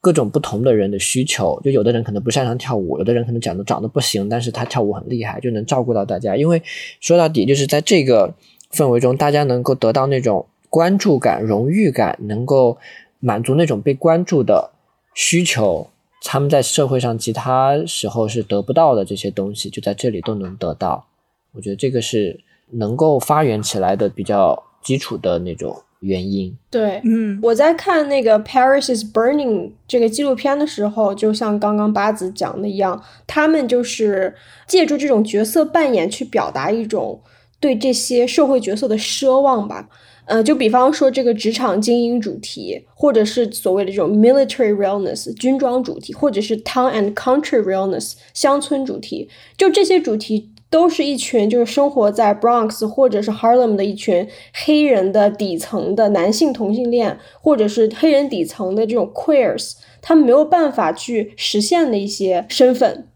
[0.00, 1.60] 各种不同的人的需求。
[1.64, 6.36] 就有的人可能不擅长跳舞，有的人可能长得长得不行，但是他跳舞很厉害，就能照顾到大家。
[6.36, 6.62] 因为
[7.00, 8.32] 说到底就是在这个
[8.70, 12.76] 氛围中，大家能够得到那种关注感、荣誉感，能够
[13.20, 14.72] 满足那种被关注的
[15.14, 15.86] 需求。
[16.20, 21.06] 他们在社会上其他时候是得不到的这些东西，就在这里都能得到。
[21.52, 26.52] 我觉得这个是能够发源起来的比较基础的那种原因。
[26.70, 34.34] 对，嗯，我在看那个《Paris is Burning》这个纪录片的时候，就像刚刚八子讲的一样，他们就是
[34.66, 37.20] 借助这种角色扮演去表达一种
[37.60, 39.88] 对这些社会角色的奢望吧。
[40.26, 63.08] 呃，就比方说这个职场精英主题，或者是所谓的这种 military realness 军装主题，或者是 town and country realness 乡村主题，就这些主题都是一群就是生活在 Bronx 或者是 Harlem 的一群黑人的底层的男性同性恋，或者是黑人底层的这种 queers，他们没有办法去实现的一些身份。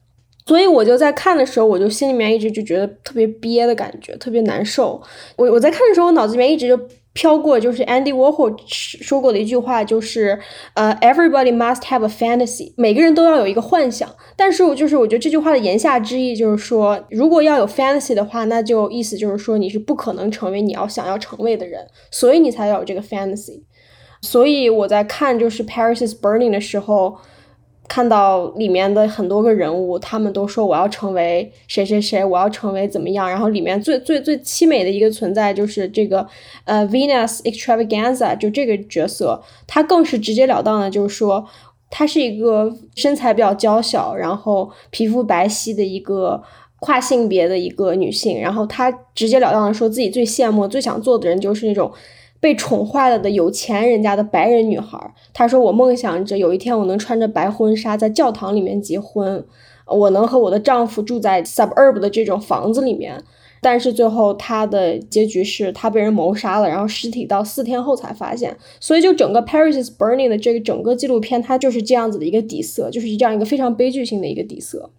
[0.49, 4.99] 所以我就在看的时候，我就心里面一直就觉得特别憋的感觉，特别难受。
[5.37, 6.81] 我我在看的时候，我脑子里面一直就
[7.13, 10.39] 飘过，就是 Andy Warhol 说过的一句话，就是
[10.73, 14.09] 呃，Everybody must have a fantasy，每个人都要有一个幻想。
[14.37, 23.65] 但是我就是我觉得这句话的言下之意就是说，如果要有 fantasy 的话，那就意思就是说你是不可能成为你要想要成为的人，所以你才要有这个 fantasy。
[24.23, 27.19] 所以我在看就是 Paris is Burning 的时候。
[27.88, 33.29] 看到里面的很多个人物，他们都说我要成为谁谁谁，我要成为怎么样。
[33.29, 36.24] 然后里面最最最凄美的一个存在就是这个
[36.64, 41.44] 呃 Venus Extravaganza，就这个角色，她更是直截了当的，就是说
[41.90, 46.42] 她是一个身材比较娇小，然后皮肤白皙的一个
[46.81, 48.38] 跨性别的一个女性。
[48.38, 51.90] 然后她直截了当的说自己最羡慕、最想做的人就是那种
[52.40, 55.14] 被宠坏了的有钱人家的白人女孩。
[55.33, 59.44] 她说：“我梦想着有一天我能穿着白婚纱在教堂里面结婚，
[59.87, 63.22] 我能和我的丈夫住在 suburb 的这种房子里面。”
[63.61, 68.57] 但是最后她的结局是她被人谋杀了，然后尸体到四天后才发现。
[68.79, 74.90] 所以就整个 Paris is Burning 的这个整个纪录片，它就是这样子的一个底色，就是这样一个非常悲剧性的一个底色。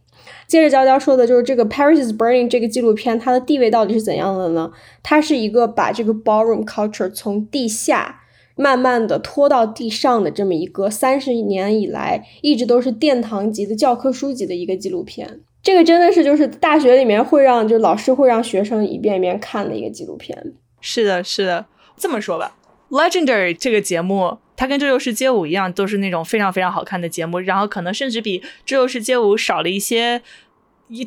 [0.50, 4.72] 接着娇娇说的就是这个 Paris is Burning 这个纪录片，它的地位到底是怎样的呢？
[5.04, 8.24] 它是一个把这个 ballroom culture 从地下
[8.56, 15.40] 慢慢的拖到地上的这么一个三十年以来一直都是殿堂级的教科书级的一个纪录片。
[15.62, 20.54] 这个真的是就是大学里面会让就老师会让学生一遍一遍看的一个纪录片。
[20.82, 21.68] 是的，是的。
[21.96, 22.56] 这么说吧
[22.90, 30.22] ，Legendary 这个节目，它跟《这就是街舞》一样，都是那种非常非常好看的节目，然后可能甚至比《这就是街舞》少了一些。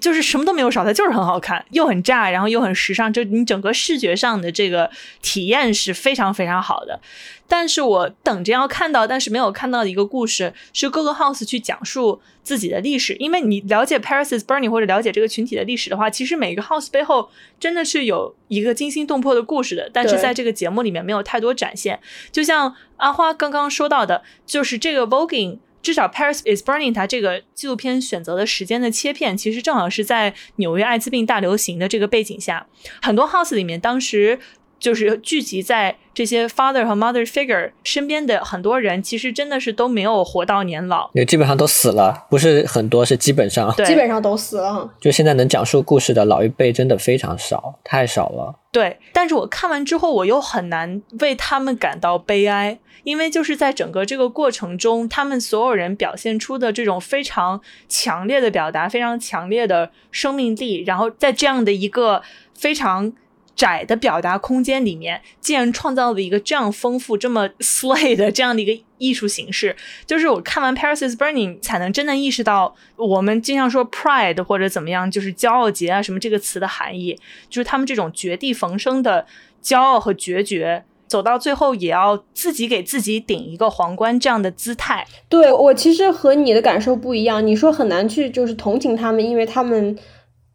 [0.00, 4.90] 就是什么都没有少，它就是很好看，又很炸，然后又很时尚，就你整个视觉上的这个
[5.20, 7.00] 体验是非常非常好的。
[7.48, 13.14] 但是我等着要看到，但是没有看到的一个故事是各个 house 去讲述自己的历史。
[13.14, 19.90] 因为你了解 Paris is Burning 或者了解这个群体的历史的话，其实每个 house 背后真的是有一个惊心动魄的故事的。
[19.92, 22.00] 但是在这个节目里面没有太多展现。
[22.30, 25.58] 就像阿花刚刚说到的，就是这个 Voguing。
[25.82, 32.66] 至少《Paris Is Burning》它这个纪录片选择的时间的切片，其实正好是在纽约艾滋病大流行的这个背景下，
[33.02, 34.38] 很多 house 里面当时
[34.82, 44.90] 就是聚集在这些 father 和 mother figure 身边的很多人，其实真的是都没有活到年老，也基本上都死了，不是很多，是基本上，基本上都死了。
[45.00, 48.56] 就现在能讲述故事的老一辈真的非常少，太少了。
[48.72, 52.80] 对，但是我看完之后，我又很难为他们感到悲哀。
[53.04, 62.22] 因为就是在整个这个过程中，他们所有人表现出的这种非常强烈的表达，非常强烈的生命力，然后在这样的一个
[62.56, 63.12] 非常
[63.54, 69.76] 窄的表达空间里面，竟然创造了一个这样丰富、这么 slay 的这样的一个艺术形式。
[70.06, 79.26] 就是我看完《Paris is Burning》，才能真的意识到，我们经常说 pride 或者怎么样，就是骄傲节啊什么这个词的含义，就是他们这种绝地逢生的
[79.62, 80.84] 骄傲和决绝。
[81.08, 85.06] 走到最后也要自己给自己顶一个皇冠，这样的姿态。
[85.28, 87.46] 对我其实和你的感受不一样。
[87.46, 89.98] 你说很难去就是同情他们，因为他们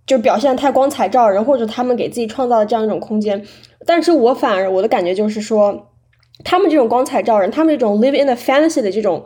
[0.08, 3.46] 就表现太光彩照人，或者他们给自己创造了这样一种空间。
[3.86, 5.91] 但是我反而我的感觉就是说，
[6.43, 9.26] 他们这种光彩照人，他们这种 live in a fantasy 的这种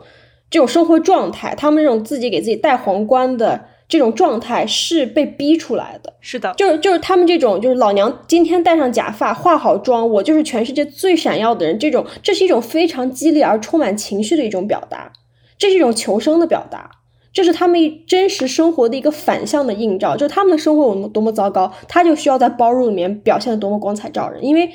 [0.50, 3.68] 这种生活状态，他们这种自己给自己戴皇冠的。
[3.88, 11.78] 这种状态是被逼出来的，是的，就是就是他们这种，就是老娘今天戴上假发，化好妆，我就是全世界最闪耀的人。
[11.78, 15.12] 这种，这是一种非常激烈而充满情绪的一种表达，
[15.58, 16.90] 这是一种求生的表达。
[17.32, 24.70] 这是他们真实生活的一个反向的映照，就是他们的生活有多么糟糕，他就需要在包容里面表现的多么光彩照人，因为，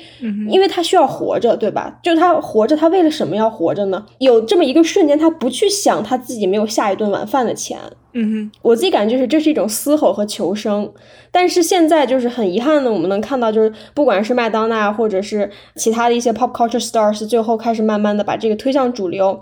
[0.48, 1.98] 因为他需要活着，对吧？
[2.02, 4.04] 就是他活着，他为了什么要活着呢？
[4.18, 7.78] 有这么一个瞬间，他不去想他自己没有下一顿晚饭的钱。
[8.14, 10.90] 嗯哼，我自己感觉就是这是一种嘶吼和求生，
[11.30, 19.38] 但是现在就是很遗憾的，我们能看到就是不管是麦当娜或者是其他的一些 pop culture stars，最后开始慢慢的把这个推向主流。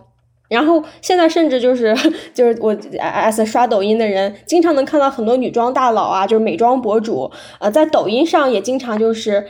[0.48, 1.94] 然后现在甚至就是
[2.34, 9.46] 就是我 as 刷抖音的人，经常能看到很多女装大佬啊，就是美妆博主，呃，在抖音上也经常就是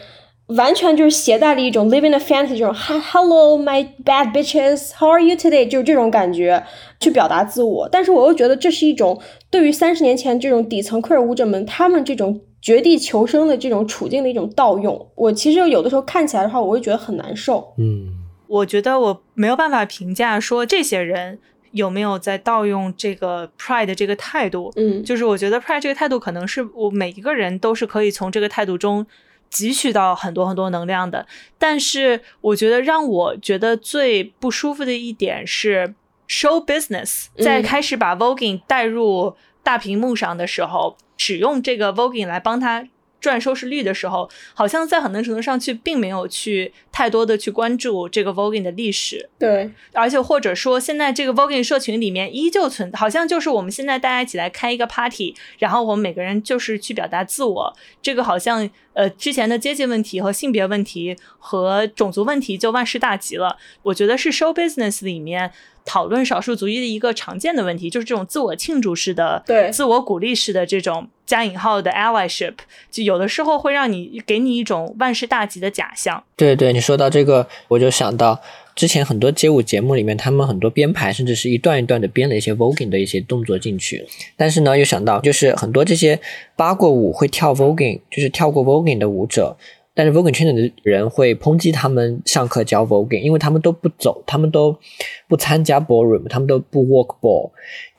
[0.49, 6.63] 完全就是携带了一种 living a fantasy 这种 hello my bad bitches how are you today 就是这种感觉
[7.01, 7.89] 去表达自我。
[7.91, 15.09] 但是我又觉得这是一种对于三十年前这种底层克尔舞者们他们这种绝地求生的这种处境的一种盗用。
[15.15, 17.75] 我其实有的时候看起来的话，我会觉得很难受。
[17.79, 18.26] 嗯。
[18.49, 21.39] 我觉得我没有办法评价说这些人
[21.73, 29.07] 有没有在盗用这个 pride 这个态度，嗯，就是我觉得 pride 这个态度可能是我每一个人都是可以从这个态度中
[29.53, 31.27] 汲取到很多很多能量的。
[31.59, 35.95] 但是我觉得让我觉得最不舒服的一点是
[36.29, 42.89] show business 在开始把 voguing 带入大屏幕上的时候，使用这个 voguing 来帮他。
[43.21, 49.29] 赚收视率的时候，好像在很多程度上去并没有去太多的去关注这个 Voguing 的历史。
[49.39, 57.77] 对，而且或者说现在这个 Voguing 社群里面依旧存，好像就是我们现在大家一起来开一个 party，然后我们每个人就是去表达自我。
[58.01, 63.57] 这个好像呃之前的阶级问题和性别问题和种族问题就万事大吉了。
[63.83, 65.53] 我觉得是 show business 里面。
[65.87, 72.55] 讨论少数族裔的一个常见的问题，就是这种自我庆祝式的、对自我鼓励式的这种加引号的 allyship，
[72.91, 76.23] 就有的时候会让你给你一种万事大吉的假象。
[76.37, 78.43] 对对，你说到这个，我就想到
[78.75, 84.05] 之前很多街舞节目里面，他们很多编排甚至是一段一段的编了一些 voguing 的一些动作进去，
[84.37, 86.21] 但是呢，又想到就是很多这些
[86.57, 89.57] 扒过舞会跳 voguing，就是跳过 voguing 的舞者。
[89.97, 94.79] 但是 voguing 圈子的人会抨击他们上课教 voguing，因为他们都不走，他们都
[95.27, 97.51] 不参加 ballroom，他们都不 walk ball，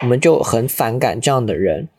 [0.01, 1.89] 我们就很反感这样的人。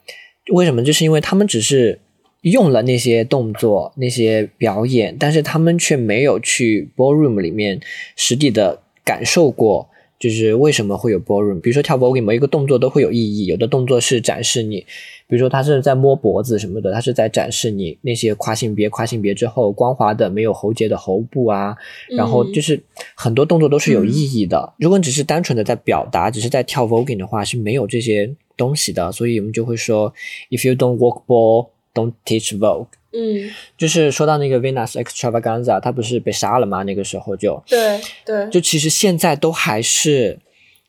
[0.53, 0.85] 为什么？
[0.85, 1.99] 就是因为他们只是
[2.43, 7.81] 用了那些动作、那些表演，但是他们却没有去 ballroom 里面
[8.15, 9.91] 实地的感受过。
[10.19, 11.61] 就是为什么会有 ballroom？
[11.61, 13.47] 比如说跳 voguing，每一个动作都会有意义。
[13.47, 14.81] 有的动作是展示你，
[15.29, 21.77] 比如说他是在摸脖子什么的，他是在展示你那些跨性别、跨性别之后光滑的、没有喉结的喉部啊。
[22.17, 22.83] 然后就是
[23.15, 24.75] 很多动作都是有意义的。
[24.79, 29.13] 如果你只是单纯的在表达，只是在跳 voguing 的话，是没有这些东西的。
[29.13, 30.13] 所以我们就会说
[30.51, 32.89] ，if you don't walk ball, don't teach vogue。
[33.13, 36.83] 嗯，就是说到那个 Venus Extravaganza，他不是被杀了吗？
[36.83, 37.63] 那个时候就。
[37.67, 40.39] 对对，就其实现在都还是，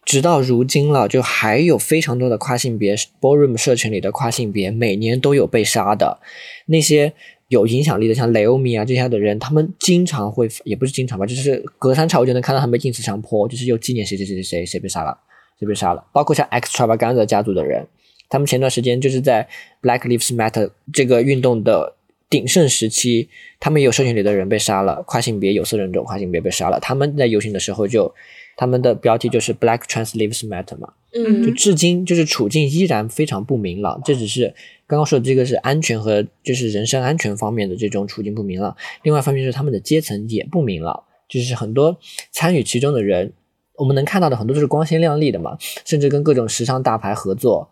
[0.03, 6.19] 直到如今了，就还有非常多的跨性别 ballroom 社群里的跨性别，每年都有被杀的。
[6.65, 7.13] 那些
[7.47, 15.17] 有影响力的，像雷欧米啊这些的人，他们经常会，也不是经常吧，就是隔三差五就能看到他们 ins 上坡，就是又纪念谁谁谁谁谁谁被杀了，
[15.57, 17.87] 谁被杀了，包括像 Extravaganza 家族的人，
[18.29, 19.47] 他们前段时间就是在
[19.81, 21.95] Black Lives Matter 这个运动的。
[22.29, 23.27] 鼎盛时期，
[23.59, 26.79] 他们有社群里的人被杀了，跨性别有色人种跨性别被杀了。
[26.79, 28.13] 他们在游行的时候就，
[28.55, 33.99] 他们的标题就是 Black Trans Lives Matter 嘛，嗯，就至今就是处境依然非常不明朗。
[34.05, 34.53] 这只是
[34.85, 41.97] 刚刚说的这个是安全和就是人身安全方面的这种处境不明朗，另外一方面是他们的阶层也不明朗，就是很多
[42.29, 43.33] 参与其中的人，
[43.75, 47.67] 我们能看到的很多都是光鲜亮丽的嘛，甚至跟各种时尚大牌合作。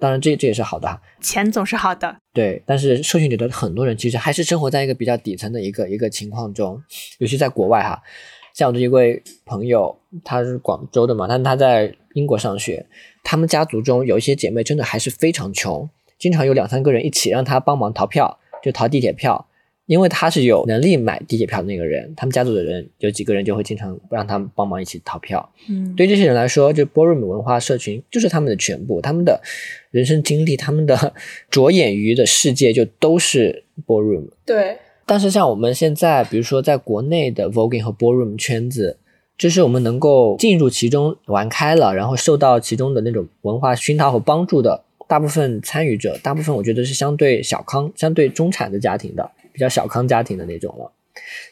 [0.00, 2.16] 当然，这这也是好的哈，钱总是好的。
[2.32, 6.82] 对，但是社群里的很多人其实还是生活在一个比较底层的一个一个情况中，
[7.18, 8.02] 尤其在国外哈。
[8.54, 12.86] 像我的一位朋友，他是广州的嘛，但他在英国上学，
[13.22, 19.46] 他们家族中有一些姐妹真的还是非常穷，经常有两三个人一起让他帮忙逃票，就逃地铁票。
[19.86, 25.48] 因为他是有能力买地铁票的那个人，他们家族的人有几个人就会经常让他们帮忙一起逃票。
[25.68, 29.40] 嗯，对这些人来说，就 ballroom 文化社群就是他们的全部，他们的
[29.90, 31.14] 人生经历，他们的
[31.50, 34.28] 着眼于的世界就都是 ballroom。
[34.44, 34.76] 对。
[35.08, 38.98] 但是像我们现在，比如说在国内的 voguing 和 ballroom 圈子，
[39.38, 49.30] 就是我们能够进入其中玩开了，然后受到其中的那种文化熏陶和帮助的大部分参与者，大部分我觉得是相对小康、相对中产的家庭的。
[49.56, 50.92] 比较小康家庭的那种了，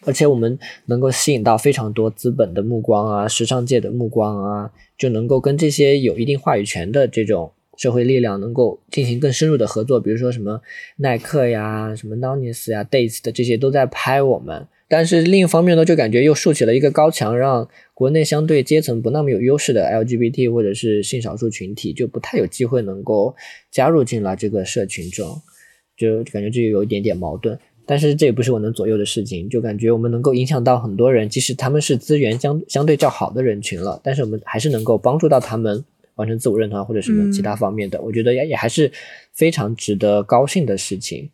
[0.05, 9.99] 而且我们能够吸引到非常多资本的目光啊，时尚界的目光啊，就能够跟这些有一定话语权的这种社会力量能够进行更深入的合作。
[9.99, 10.61] 比如说什么
[10.97, 23.35] 耐克呀、什么 Nonis 呀、Dates 的这些都在拍我们，但是另一方面呢，就感觉又竖起了一个高墙，让国内相对阶层不那么有优势的 LGBT 或者是性少数群体就不太有机会能够
[23.71, 25.41] 加入进来这个社群中，
[25.97, 27.59] 就感觉这有一点点矛盾。
[27.87, 38.91] 但是这也不是我能左右的事情，就感觉我们能够影响到很多人，即使他们是资源相相对较好的人群了，但是我们还是能够帮助到他们完成自我认同或者什么其他方面的，我觉得也也还是
[39.33, 41.29] 非常值得高兴的事情。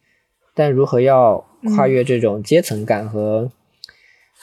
[0.55, 1.44] 但如何要
[1.76, 3.51] 跨越这种阶层感和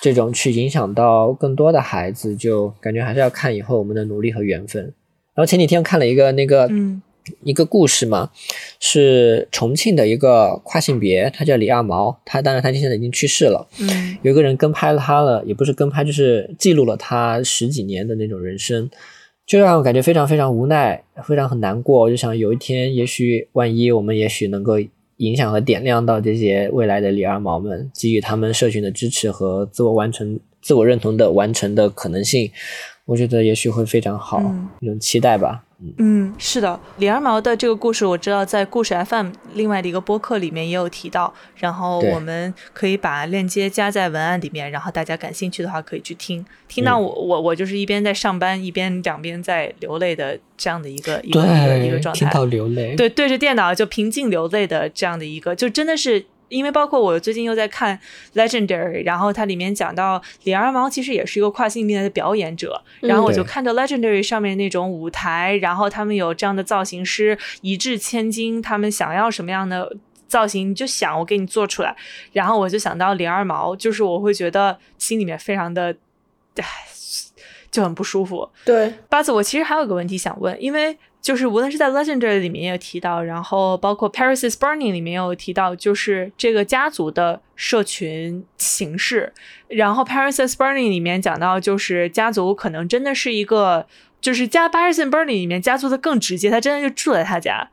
[0.01, 4.83] 这种去影响到更多的孩子，就感觉还是要看以后我们的努力和缘分。
[5.35, 6.69] 然后前几天看了一个那个。
[7.43, 8.29] 一个故事嘛，
[8.79, 13.67] 是重庆的一个跨性别，他叫李二毛，他当然他现在已经去世了。
[13.79, 18.89] 嗯，有个人跟拍了他了，也不是跟拍，就是记录了他十几年的那种人生，
[19.45, 22.01] 就让我感觉非常非常无奈，非常很难过。
[22.01, 24.75] 我就想有一天，也许万一我们也许能够
[25.17, 32.51] 影响和点亮到这些未来的李二毛们，给予他们社群的支持和自我完成、自我认同的完成的可能性，
[33.05, 34.39] 我觉得也许会非常好，
[34.79, 35.63] 一种期待吧。
[35.97, 46.43] 嗯，是的，李二毛的这个故事我知道，在故事 FM 另外的一个播客里面也有提到，然后我们可以把链接加在文案里面，然后大家感兴趣的话可以去听。
[46.67, 51.41] 听到我我我就是一边在上班，一边两边在流泪的这样的一个一个
[51.77, 56.25] 一个状态，听到流泪，对，对着电脑就平静流泪的这样的一个，就真的是。
[56.49, 57.99] 因为包括我最近又在看
[58.37, 71.95] 《Legendary》，然后它里面讲到李二毛其实也是一个跨性别的表演者，然后我就看着《Legendary》上面那种舞台，然后他们有这样的造型师一掷千金，他们想要什么样的造型，你就想我给你做出来，
[72.31, 75.95] 然后我就想到李二毛，就是我会觉得心里面非常的，
[76.55, 76.65] 唉，
[77.69, 78.49] 就很不舒服。
[78.63, 80.97] 对，八子，我其实还有个问题想问，因为。
[81.21, 89.33] 就是无论是在《Legendary》里面也有提到，然后包括《Paris is Burning》里面也有提到，就是这个家族的社群形式。
[89.67, 93.85] 然后《Paris is Burning》里面讲到，就是家族可能真的是一个，
[94.21, 97.69] 就是家《Paris is Burning》里面家族的更直接，他真的就住在他家，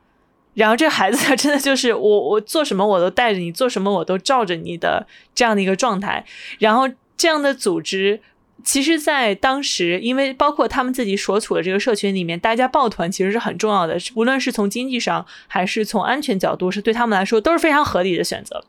[0.55, 6.25] 然后这个孩子 他真的就是我我做什么我都带着你，做什么我都罩着你的这样的一个状态。
[6.59, 8.19] 然后这样的组织，
[8.65, 18.65] 其实，在当时，因为包括他们自己所处的这个社群里面，大家抱团其实是很重要的，无论是从经济上还是从安全角度，是对他们来说都是非常合理的选择。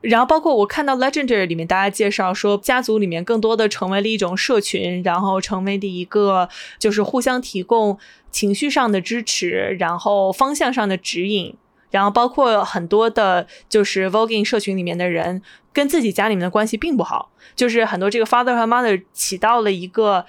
[0.00, 7.98] 然后包括我看到 Legendary 里面大家介绍说，家族里面更多的成为了一种社群，然后成为了一个就是互相提供
[8.30, 11.54] 情绪上的支持，然后方向上的指引，
[11.92, 15.40] 然后包括很多的就是 Voguing 社群里面的人
[15.72, 20.26] 跟自己家里面的关系并不好，就是很多这个 father 和 mother 起到了一个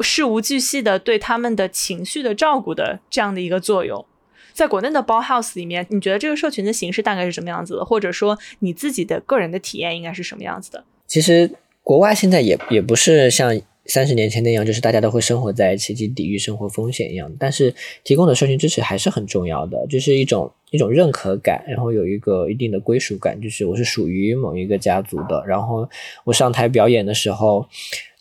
[0.00, 4.04] 事无巨细的对他们的情绪的照顾的这样的一个作用。
[4.52, 7.84] 在国内的 Bauhaus 里面，你觉得这个社群的形式大概是什么样子的？
[7.84, 10.84] 或者说你自己的个人的体验应该是什么样子的？
[11.06, 11.50] 其实
[11.82, 13.54] 国外现在也也不是像
[13.88, 17.32] 三十年前那样，就是大家都会生活在一起，去抵御生活风险一样。
[17.38, 17.74] 但是
[18.04, 25.44] 提供的社群支持还是很重要的，就是一种一种认可感，然后有一个一定的归属感，就是我是属于某一个家族的。
[25.46, 25.88] 然后
[26.24, 27.66] 我上台表演的时候。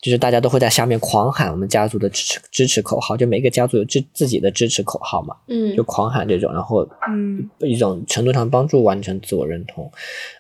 [0.01, 9.91] 就是大家都会在下面狂喊我们家族的支持支持口号，就每个家族有自自己的支持口号嘛，嗯，就狂喊这种，然后嗯，一种程度上帮助完成自我认同。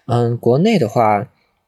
[0.05, 1.27] 嗯，国内的话，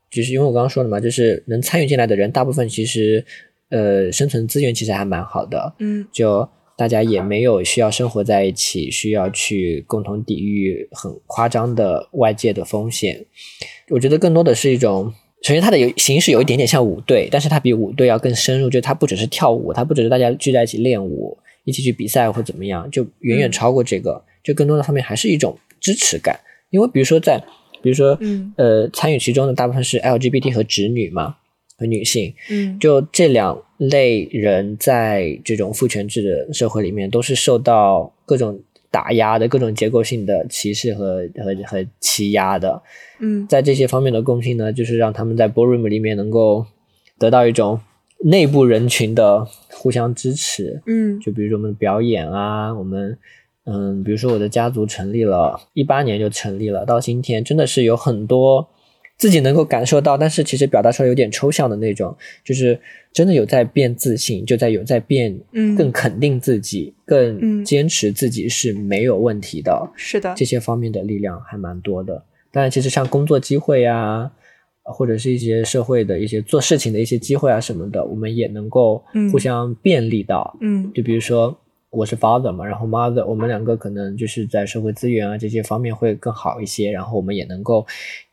[0.10, 3.26] 就是因为我刚刚说了嘛，就是能参与进来的人，大部分其实
[3.70, 6.48] 呃生存资源其实还蛮好的，嗯，就
[6.78, 13.26] 大家也没有需要生活在一起，需要去共同抵御很夸张的外界的风险。
[13.90, 15.14] 我觉得更多的是一种。
[15.44, 18.72] 首先，它的有形式有一点点像舞队，但是它比舞队要更深入。
[18.72, 24.20] 就它不只是跳舞，它不只是大家聚在一起练舞，一起去比赛或怎么样，就远远超过这个。
[24.44, 26.40] 就更多的方面还是一种支持感。
[26.72, 27.42] 因为比如说在，
[27.88, 31.38] 比如说，嗯，呃，参与其中的大部分是 LGBT 和直女嘛，
[31.78, 32.34] 和女性。
[32.50, 38.60] 嗯，就这两类人在这种父权制的社会里面，都是受到各种。
[38.90, 42.82] 打压的各种结构性的歧视和和和欺压的，
[43.20, 46.66] 嗯，在这些方面的共性呢，就是让他们在 ballroom 里面能够
[47.20, 47.80] 得到一种
[48.24, 53.16] 内部人群的互相支持，嗯，就比如说我们表演啊，我们
[53.68, 58.68] 嗯，比如说我的家族成立了一八年就成立了，到今天真的是有很多。
[59.20, 62.80] 自己能够感受到，但是其实表达出来有点抽象的那种，就是
[63.12, 72.24] 真的有在变自信，就在有在变，嗯，更肯定自己，更坚持自己是没有问题的，是的，这些方面的力量还蛮多的。
[72.52, 74.32] 当然，其实像工作机会啊，
[74.84, 81.60] 或者是一些社会的一些做事情的一些机会啊什么的，我们也能够互相便利到，嗯，就比如说
[81.98, 87.86] 我是 father 嘛，然后 mother，我们两个可能就是在社会资源啊这些方面会更好一些，然后我们也能够。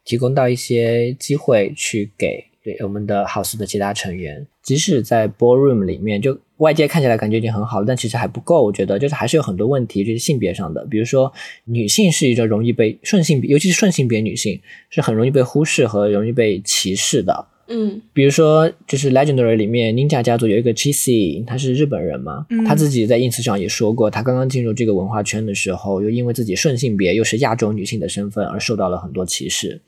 [0.06, 8.62] 提供到一些机会去给对我们的 house 的其他成员，即使在 ballroom 里面，就外界看起来感觉已经很好了，但其实还不够。
[8.62, 11.32] 我觉得就是还是有很多问题，就是性别上的，比如说
[11.64, 14.60] 女性是一个容易被顺性别，尤其是顺性别女性
[14.90, 17.46] 是很容易被忽视和容易被歧视的。
[17.66, 29.80] 嗯，比如说就是 Legendary 里面 Ninja 家族有一个 Chisi，他是日本人嘛，他自己在 ins 上也说过，他刚刚进入这个文化圈的时候，又因为自己顺性别又是亚洲女性的身份而受到了很多歧视。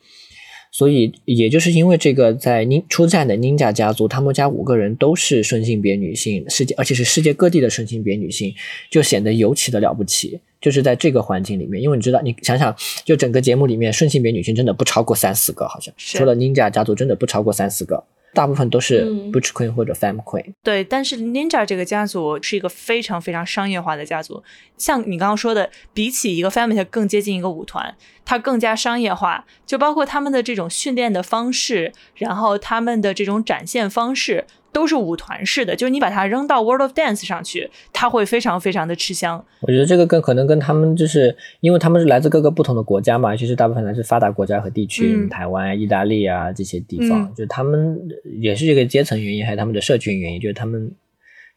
[0.72, 8.52] 所以，也就是因为这个，在宁出战的宁家家族，他们家五个人都是顺性别女性，世界而且是世界各地的顺性别女性，
[8.90, 10.40] 就显得尤其的了不起。
[10.60, 18.04] 就是在这个环境里面，因为你知道，你想想，就整个节目里面，顺性别女性真的不超过三四个，好像除了 Ninja 家族，真的不超过三四个。
[18.34, 20.44] 大部分都是 butch queen 或者 fam queen。
[20.62, 24.42] 对，但是 Ninja 这个家族是一个非常非常商业化的家族，
[24.76, 27.96] 像你刚刚说的，比起一个 family 更接近一个舞团，
[28.26, 34.44] 它更加商业化，就包括他们的这种训练的方式，然后他们的这种展现方式。
[34.76, 39.42] 都是舞团式的，就是你把它扔到 World of Dance 上去，它会非常非常的吃香。
[39.62, 47.98] 我觉得这个更可能跟他们就是，因为他们是来自各个不同的国家嘛，其实大部分来自发达国家和地区，台湾、意大利啊这些地方，就他们
[48.38, 50.92] 也是这个阶层原因，还有他们的社群原因，就是他们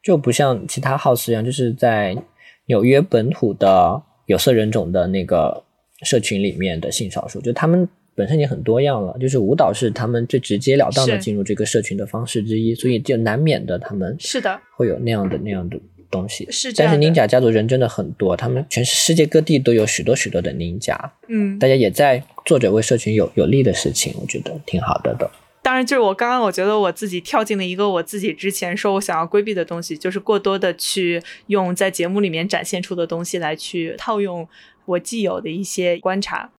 [0.02, 2.16] 就不像其他 house 一样，就是在
[2.68, 5.62] 纽约本土的有色人种的那个
[6.04, 7.86] 社群里面的性少数，就他们。
[8.20, 15.80] 本身已经很多样了，就是舞蹈是他们最直截了当的进入这个社群的方式之一，所以就难免的他们是的会有那样的那样的
[16.12, 16.46] 东西。
[16.52, 25.32] 是，但是宁甲家族人真的很多，他们全世界各地都有许多许多的宁甲，嗯，大家也在做着为社群有有利的事情，我觉得挺好的的。
[25.62, 34.48] 当然，就是我刚刚我觉得我自己跳进了一个我自己之前说我想要规避的东西，就是过多的去用在节目里面展现出的东西来去套用
[34.86, 36.50] 我既有的一些观察。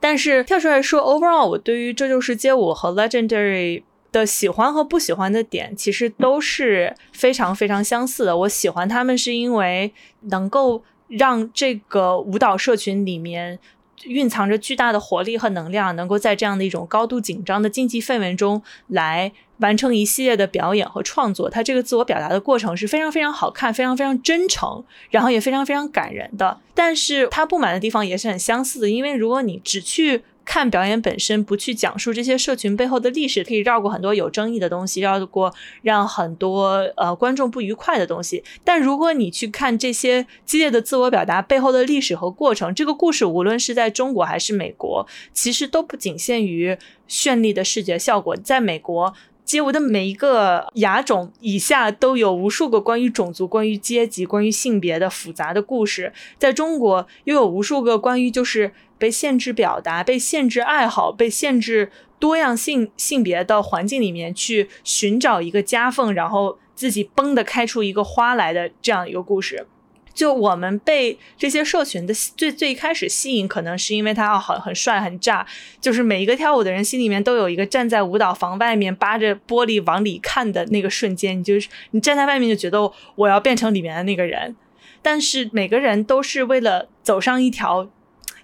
[0.00, 8.36] 但是跳出来说，overall，我对于这就是街舞和 Legendary 的喜欢和不喜欢的点，其实都是非常非常相似的。
[8.36, 9.92] 我喜欢他们是因为
[10.22, 13.58] 能够让这个舞蹈社群里面
[14.04, 21.48] 蕴藏着巨大的活力和能量，能够在这样的一种高度紧张的竞技氛围中来完成一系列的表演和创作。
[21.48, 26.60] 他这个自我表达的过程是非常非常好看、非常非常真诚，然后也非常非常感人的。
[26.74, 38.42] 但是他不满的地方也是很相似的，因为如果你只去看表演本身，不去讲述这些社群背后的历史，可以绕过很多有争议的东西，绕过让很多呃观众不愉快的东西。
[38.64, 46.76] 但如果你去看这些激烈的自我表达背后的历史和过程，这个故事无论是在中国还是美国，其实都不仅限于
[47.08, 48.36] 绚丽的视觉效果。
[48.36, 49.14] 在美国，
[49.44, 56.12] 街舞的每一个亚种以下都有无数个关于种族、关于阶级、关于性别的复杂的故事。
[56.38, 58.72] 在中国，又有无数个关于就是。
[59.02, 61.90] 被限制表达、被限制爱好、被限制
[62.20, 69.66] 多样性性别的环境里面去寻找一个夹缝，然后自己崩的开出一个花来的这样一个故事。
[70.14, 75.44] 就我们被这些社群的最最开始吸引，可能是因为他很很帅很炸，
[75.80, 84.54] 就是每一个跳舞的人心里面都有一个站在舞蹈房外面扒着玻璃往里看的那个瞬间，你就是你站在外面就觉得我要变成里面的那个人。
[85.02, 87.90] 但是每个人都是为了走上一条。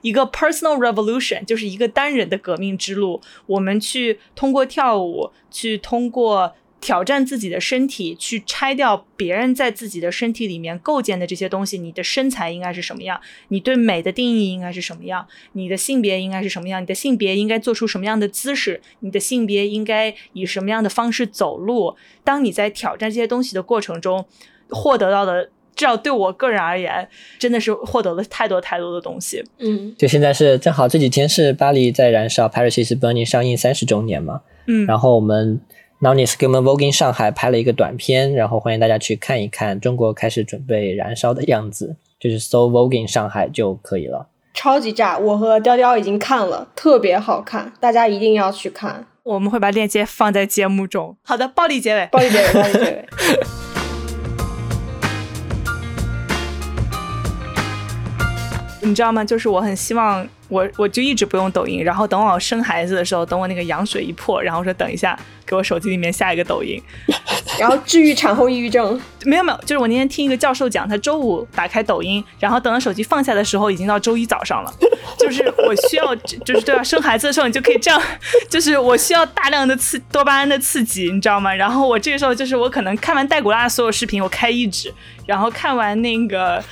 [0.01, 3.21] 一个 personal revolution 就是一个单人的革命之路。
[3.47, 11.77] 我们去通过跳舞，去通过挑战自己的身体，去拆掉别人在自己的身体里面构建的这些东西。
[11.77, 13.21] 你的身材应该是什么样？
[13.49, 15.27] 你对美的定义应该是什么样？
[15.53, 16.81] 你的性别应该是什么样？
[16.81, 18.81] 你的性别应该做出什么样的姿势？
[19.01, 21.97] 你的性别应该以什么样的方式走路？
[22.23, 24.25] 当你在挑战这些东西的过程中，
[24.71, 25.51] 获得到的。
[25.79, 27.09] 至少对我个人而言，
[27.39, 29.45] 真的是获得了太多太多的东西。
[29.59, 34.41] 嗯，就现在是正好这几天是巴黎在燃烧，Paris is Burning 上映三十周年嘛。
[34.67, 35.61] 嗯，然后我们
[36.01, 44.27] n o n i s 给我们 Voguing 上海拍了一个短片，然后欢迎大家去看一看中国开始准备燃烧的样子，就是搜 Voguing 上海就可以了。
[44.55, 45.17] 超级炸！
[45.17, 49.07] 我和雕雕已经看了，特别好看，大家一定要去看。
[49.23, 51.17] 我们会把链接放在节目中。
[51.23, 53.07] 好的，暴力结尾，暴力结尾，暴力结尾。
[58.81, 59.25] 你知道吗？
[59.25, 66.81] 就是我很希望我我就一直不用抖音，然后等我生孩子的时候，等我那个羊水一破，然后说等一下给我手机里面下一个抖音，
[67.59, 69.01] 然后治愈产后抑郁症。
[69.25, 74.73] 没有没有，就是我那天听一个教授讲，他周五打开抖音，然后等到手机放下的时候，已经到周一早上了。
[75.19, 76.15] 就是我需要，
[76.45, 76.83] 就是对吧？
[76.83, 78.01] 生孩子的时候你就可以这样，
[78.49, 81.53] 就是我需要大量的刺多巴胺的刺激，你知道吗？
[81.53, 84.95] 然后我这个时候就是我可能看完戴古拉的所有视频，我开一指。
[85.27, 86.63] 然后看完那个，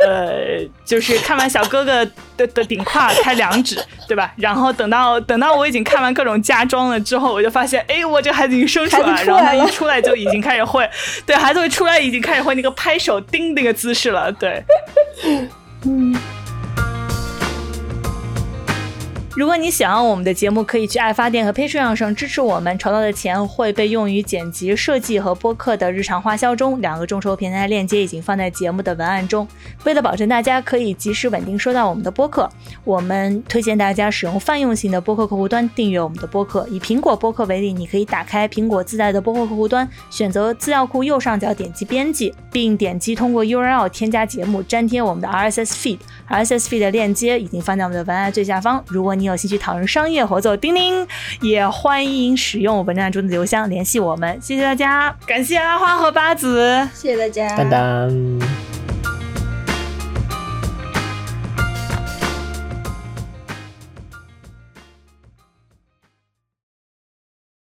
[0.00, 2.04] 呃，就是看完小哥哥
[2.36, 3.78] 的的顶胯开两指，
[4.08, 4.32] 对吧？
[4.36, 10.88] 然后等到等到我已经看完各种家装了之后，我就发现，哎，我这孩子已经生出来了，然后他一出来就已经开始会，
[11.24, 14.62] 对，孩子会出来已经开始会那个拍手叮那个姿势了，对，
[15.84, 16.14] 嗯。
[19.36, 26.80] 如果你喜欢我们的节目，可以去爱发电和 Patreon 上支持我们，筹到的钱会被用于剪辑、设计和播客的日常花销中。
[26.80, 29.46] 两个众筹平台的链接已经放在节目的文案中。
[29.82, 32.48] 为了保证大家可以及时稳定收到我们的播客，
[32.84, 36.64] 我们推荐大家使用泛用型的播客客户端订阅我们的播客。
[36.70, 45.98] 以苹果播客为例，你可以打开苹果自带的播客客户端，选择资料库右上角点击编辑，并点击通过 URL 添加节目，粘贴我们的 RSS feed。
[46.28, 48.82] RSS feed 的链接已经放在我们的文案最下方。
[48.86, 51.08] 如果你你有兴趣讨论商业合作，叮叮，
[51.40, 54.38] 也欢迎使用文章中的邮箱联系我们。
[54.38, 58.93] 谢谢大家，感谢阿花和八子，谢谢大家，当当。